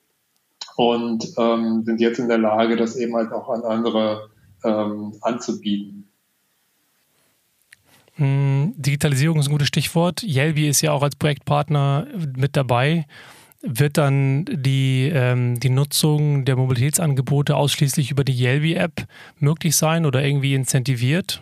[0.76, 4.30] und ähm, sind jetzt in der Lage, das eben halt auch an andere
[4.63, 5.98] ähm, anzubieten.
[8.20, 10.24] Hm, Digitalisierung ist ein gutes Stichwort.
[10.24, 12.05] Yelby ist ja auch als Projektpartner
[12.36, 13.05] mit dabei.
[13.61, 19.05] Wird dann die, ähm, die Nutzung der Mobilitätsangebote ausschließlich über die Yelby-App
[19.39, 21.41] möglich sein oder irgendwie incentiviert?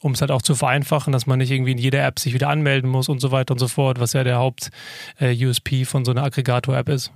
[0.00, 2.48] Um es halt auch zu vereinfachen, dass man nicht irgendwie in jeder App sich wieder
[2.48, 6.10] anmelden muss und so weiter und so fort, was ja der Haupt-USP äh, von so
[6.10, 7.12] einer Aggregator-App ist.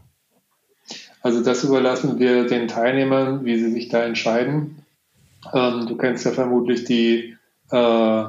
[1.20, 4.84] Also das überlassen wir den Teilnehmern, wie sie sich da entscheiden.
[5.52, 7.36] Ähm, du kennst ja vermutlich die
[7.70, 8.24] äh,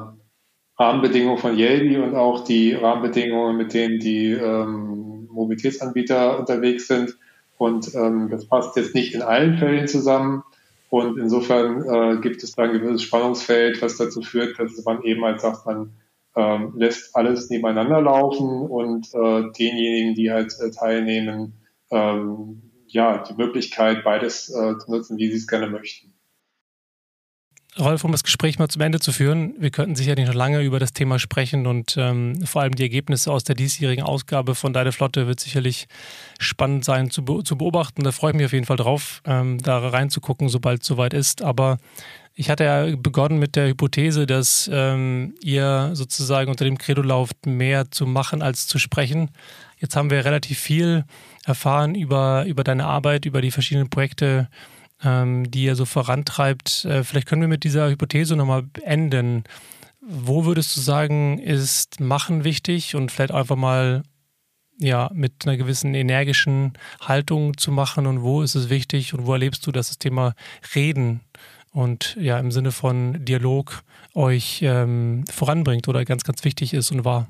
[0.80, 7.18] Rahmenbedingungen von Yelby und auch die Rahmenbedingungen, mit denen die ähm, Mobilitätsanbieter unterwegs sind.
[7.58, 10.42] Und ähm, das passt jetzt nicht in allen Fällen zusammen.
[10.88, 15.22] Und insofern äh, gibt es da ein gewisses Spannungsfeld, was dazu führt, dass man eben
[15.22, 15.92] halt sagt, man
[16.34, 21.60] ähm, lässt alles nebeneinander laufen und äh, denjenigen, die halt äh, teilnehmen,
[21.90, 26.14] ähm, ja, die Möglichkeit, beides äh, zu nutzen, wie sie es gerne möchten.
[27.78, 30.80] Rolf, um das Gespräch mal zum Ende zu führen, wir könnten sicherlich noch lange über
[30.80, 34.90] das Thema sprechen und ähm, vor allem die Ergebnisse aus der diesjährigen Ausgabe von Deine
[34.90, 35.86] Flotte wird sicherlich
[36.40, 38.02] spannend sein zu, be zu beobachten.
[38.02, 41.42] Da freue ich mich auf jeden Fall drauf, ähm, da reinzugucken, sobald es soweit ist.
[41.42, 41.78] Aber
[42.34, 47.46] ich hatte ja begonnen mit der Hypothese, dass ähm, ihr sozusagen unter dem Credo lauft,
[47.46, 49.30] mehr zu machen als zu sprechen.
[49.78, 51.04] Jetzt haben wir relativ viel
[51.44, 54.48] erfahren über, über deine Arbeit, über die verschiedenen Projekte,
[55.04, 56.84] ähm, die er so vorantreibt.
[56.84, 59.44] Äh, vielleicht können wir mit dieser Hypothese nochmal enden.
[60.00, 64.02] Wo würdest du sagen, ist Machen wichtig und vielleicht einfach mal
[64.80, 69.32] ja, mit einer gewissen energischen Haltung zu machen und wo ist es wichtig und wo
[69.34, 70.34] erlebst du, dass das Thema
[70.74, 71.20] Reden
[71.72, 73.82] und ja im Sinne von Dialog
[74.14, 77.28] euch ähm, voranbringt oder ganz, ganz wichtig ist und war?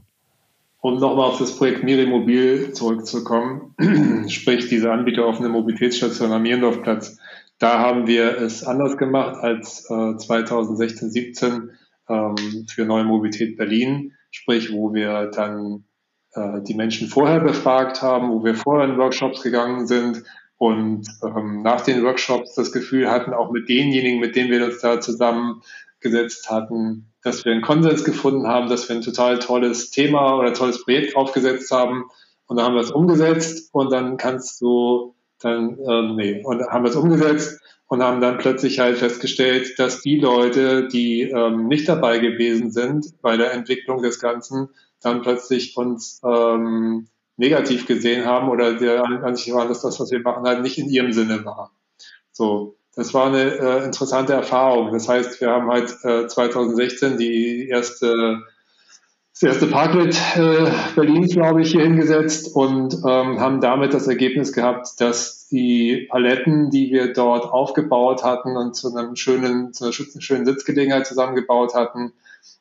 [0.81, 3.75] Um nochmal auf das Projekt Miri Mobil zurückzukommen,
[4.29, 7.19] sprich diese Anbieter offene Mobilitätsstation am Mierendorfplatz.
[7.61, 11.71] Da haben wir es anders gemacht als äh, 2016, 17
[12.09, 15.85] ähm, für Neue Mobilität Berlin, sprich wo wir dann
[16.33, 20.25] äh, die Menschen vorher befragt haben, wo wir vorher in Workshops gegangen sind
[20.57, 24.81] und ähm, nach den Workshops das Gefühl hatten, auch mit denjenigen, mit denen wir uns
[24.81, 30.39] da zusammengesetzt hatten, dass wir einen Konsens gefunden haben, dass wir ein total tolles Thema
[30.39, 32.05] oder tolles Projekt aufgesetzt haben.
[32.47, 36.87] Und dann haben wir es umgesetzt und dann kannst du dann, ähm, nee, und haben
[36.87, 42.19] es umgesetzt und haben dann plötzlich halt festgestellt, dass die Leute, die ähm, nicht dabei
[42.19, 44.69] gewesen sind bei der Entwicklung des Ganzen,
[45.03, 50.21] dann plötzlich uns ähm, negativ gesehen haben oder der Ansicht waren, dass das, was wir
[50.21, 51.73] machen, halt nicht in ihrem Sinne war.
[52.31, 54.93] So, das war eine äh, interessante Erfahrung.
[54.93, 58.43] Das heißt, wir haben halt äh, 2016 die erste
[59.41, 64.53] das erste Parklet äh, Berlins, glaube ich, hier hingesetzt und ähm, haben damit das Ergebnis
[64.53, 69.93] gehabt, dass die Paletten, die wir dort aufgebaut hatten und zu einem schönen, zu einer
[69.93, 72.13] schönen Sitzgelegenheit zusammengebaut hatten,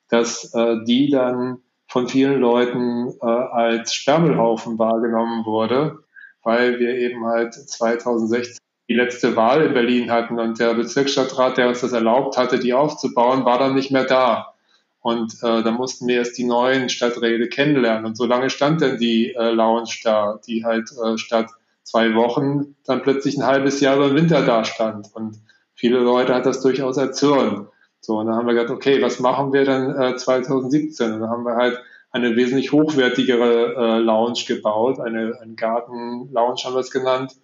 [0.07, 5.99] dass äh, die dann von vielen Leuten äh, als Sperrmüllhaufen wahrgenommen wurde,
[6.43, 8.57] weil wir eben halt 2016
[8.88, 12.73] die letzte Wahl in Berlin hatten und der Bezirksstadtrat, der uns das erlaubt hatte, die
[12.73, 14.53] aufzubauen, war dann nicht mehr da.
[15.02, 18.06] Und äh, da mussten wir erst die neuen Stadträte kennenlernen.
[18.06, 21.50] Und so lange stand dann die äh, Lounge da, die halt äh, statt
[21.84, 25.08] zwei Wochen dann plötzlich ein halbes Jahr über den Winter da stand.
[25.14, 25.38] Und
[25.74, 27.68] viele Leute hat das durchaus erzürnt.
[28.02, 31.14] So, und dann haben wir gedacht, okay, was machen wir dann äh, 2017?
[31.14, 31.80] Und dann haben wir halt
[32.12, 37.36] eine wesentlich hochwertigere äh, Lounge gebaut, eine, eine Garten-Lounge haben wir es genannt,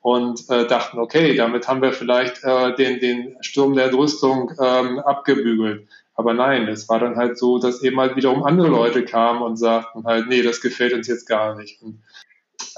[0.00, 5.00] und äh, dachten, okay, damit haben wir vielleicht äh, den, den Sturm der Entrüstung ähm,
[5.00, 5.88] abgebügelt.
[6.16, 9.56] Aber nein, es war dann halt so, dass eben halt wiederum andere Leute kamen und
[9.56, 11.82] sagten halt, nee, das gefällt uns jetzt gar nicht.
[11.82, 12.02] Und,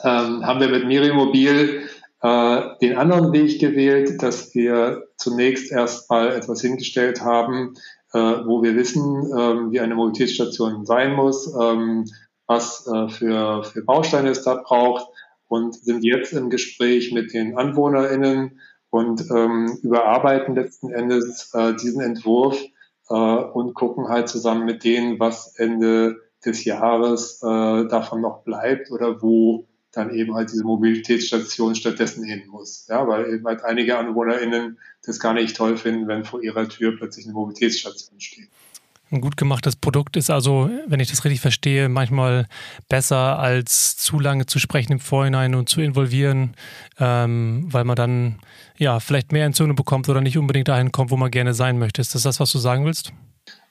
[0.02, 1.88] ähm, haben wir mit Miri Mobil
[2.20, 7.74] äh, den anderen Weg gewählt, dass wir zunächst erstmal etwas hingestellt haben,
[8.12, 12.06] äh, wo wir wissen, ähm, wie eine Mobilitätsstation sein muss, ähm,
[12.46, 15.06] was äh, für, für Bausteine es da braucht
[15.46, 18.60] und sind jetzt im Gespräch mit den AnwohnerInnen
[18.90, 22.58] und ähm, überarbeiten letzten Endes äh, diesen Entwurf
[23.10, 28.90] äh, und gucken halt zusammen mit denen, was Ende des Jahres äh, davon noch bleibt
[28.90, 32.86] oder wo dann eben halt diese Mobilitätsstation stattdessen hin muss.
[32.88, 36.96] Ja, weil eben halt einige AnwohnerInnen das gar nicht toll finden, wenn vor ihrer Tür
[36.96, 38.48] plötzlich eine Mobilitätsstation steht.
[39.10, 42.46] Ein gut gemachtes Produkt ist also, wenn ich das richtig verstehe, manchmal
[42.90, 46.54] besser als zu lange zu sprechen im Vorhinein und zu involvieren,
[46.98, 48.38] ähm, weil man dann
[48.76, 52.02] ja vielleicht mehr Entzündung bekommt oder nicht unbedingt dahin kommt, wo man gerne sein möchte.
[52.02, 53.12] Ist das das, was du sagen willst?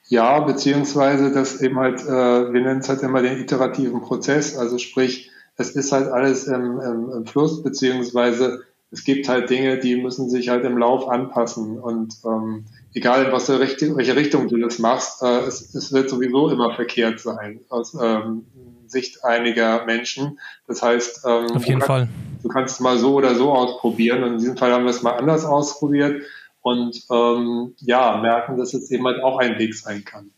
[0.08, 4.78] Ja, beziehungsweise das eben halt, äh, wir nennen es halt immer den iterativen Prozess, also
[4.78, 9.96] sprich, es ist halt alles im, im, im Fluss, beziehungsweise es gibt halt Dinge, die
[9.96, 12.64] müssen sich halt im Lauf anpassen und ähm,
[12.98, 16.74] egal in was Richtung, welche Richtung du das machst, äh, es, es wird sowieso immer
[16.74, 18.44] verkehrt sein aus ähm,
[18.86, 20.38] Sicht einiger Menschen.
[20.66, 22.08] Das heißt, ähm, auf jeden du, Fall.
[22.08, 24.90] Kannst, du kannst es mal so oder so ausprobieren und in diesem Fall haben wir
[24.90, 26.22] es mal anders ausprobiert
[26.60, 30.30] und ähm, ja, merken, dass es eben halt auch ein Weg sein kann.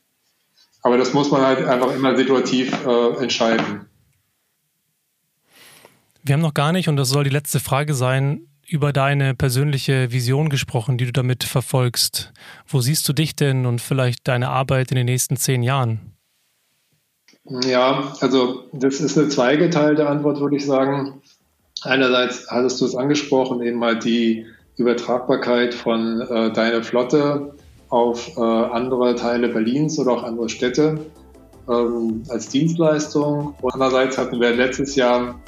[0.82, 3.86] Aber das muss man halt einfach immer situativ äh, entscheiden.
[6.22, 10.12] Wir haben noch gar nicht, und das soll die letzte Frage sein, über deine persönliche
[10.12, 12.32] Vision gesprochen, die du damit verfolgst.
[12.66, 16.14] Wo siehst du dich denn und vielleicht deine Arbeit in den nächsten zehn Jahren?
[17.44, 21.20] Ja, also das ist eine zweigeteilte Antwort, würde ich sagen.
[21.82, 24.46] Einerseits hattest du es angesprochen, eben mal die
[24.76, 27.56] Übertragbarkeit von äh, deiner Flotte
[27.88, 31.06] auf äh, andere Teile Berlins oder auch andere Städte
[31.68, 33.54] ähm, als Dienstleistung.
[33.60, 35.40] Und andererseits hatten wir letztes Jahr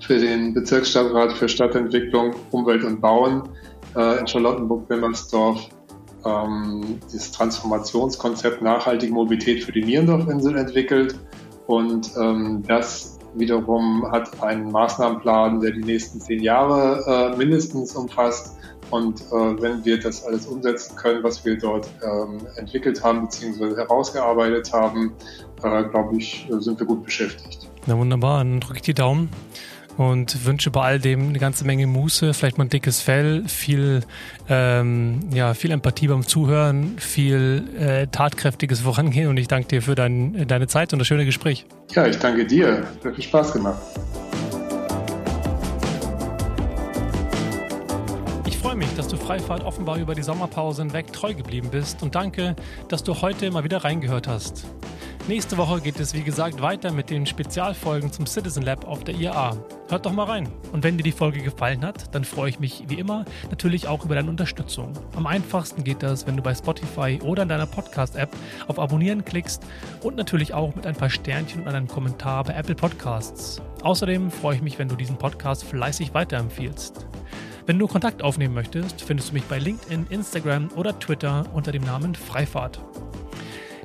[0.00, 3.48] für den Bezirksstadtrat für Stadtentwicklung, Umwelt und Bauen
[3.96, 5.68] äh, in Charlottenburg-Wilmersdorf
[6.24, 11.18] ähm, das Transformationskonzept nachhaltige Mobilität für die Nierendorfinsel entwickelt.
[11.66, 18.56] Und ähm, das wiederum hat einen Maßnahmenplan, der die nächsten zehn Jahre äh, mindestens umfasst.
[18.90, 23.74] Und äh, wenn wir das alles umsetzen können, was wir dort ähm, entwickelt haben bzw.
[23.74, 25.12] herausgearbeitet haben,
[25.64, 27.68] äh, glaube ich, sind wir gut beschäftigt.
[27.86, 29.28] Na wunderbar, dann drücke ich die Daumen
[29.96, 34.02] und wünsche bei all dem eine ganze Menge Muße, vielleicht mal ein dickes Fell, viel,
[34.48, 39.94] ähm, ja, viel Empathie beim Zuhören, viel äh, tatkräftiges Vorangehen und ich danke dir für
[39.94, 41.66] dein, deine Zeit und das schöne Gespräch.
[41.92, 42.84] Ja, ich danke dir.
[43.04, 43.78] Hat viel Spaß gemacht.
[49.26, 52.54] Freifahrt offenbar über die Sommerpause hinweg treu geblieben bist und danke,
[52.86, 54.66] dass du heute mal wieder reingehört hast.
[55.26, 59.16] Nächste Woche geht es wie gesagt weiter mit den Spezialfolgen zum Citizen Lab auf der
[59.16, 59.56] IAA.
[59.88, 60.48] Hört doch mal rein.
[60.70, 64.04] Und wenn dir die Folge gefallen hat, dann freue ich mich wie immer natürlich auch
[64.04, 64.92] über deine Unterstützung.
[65.16, 68.30] Am einfachsten geht das, wenn du bei Spotify oder in deiner Podcast-App
[68.68, 69.64] auf Abonnieren klickst
[70.02, 73.60] und natürlich auch mit ein paar Sternchen und einem Kommentar bei Apple Podcasts.
[73.82, 77.08] Außerdem freue ich mich, wenn du diesen Podcast fleißig weiterempfiehlst.
[77.66, 81.82] Wenn du Kontakt aufnehmen möchtest, findest du mich bei LinkedIn, Instagram oder Twitter unter dem
[81.82, 82.80] Namen Freifahrt.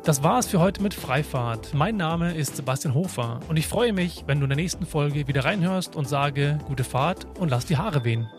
[0.03, 1.73] Das war es für heute mit Freifahrt.
[1.73, 5.27] Mein Name ist Sebastian Hofer und ich freue mich, wenn du in der nächsten Folge
[5.27, 8.29] wieder reinhörst und sage gute Fahrt und lass die Haare wehen.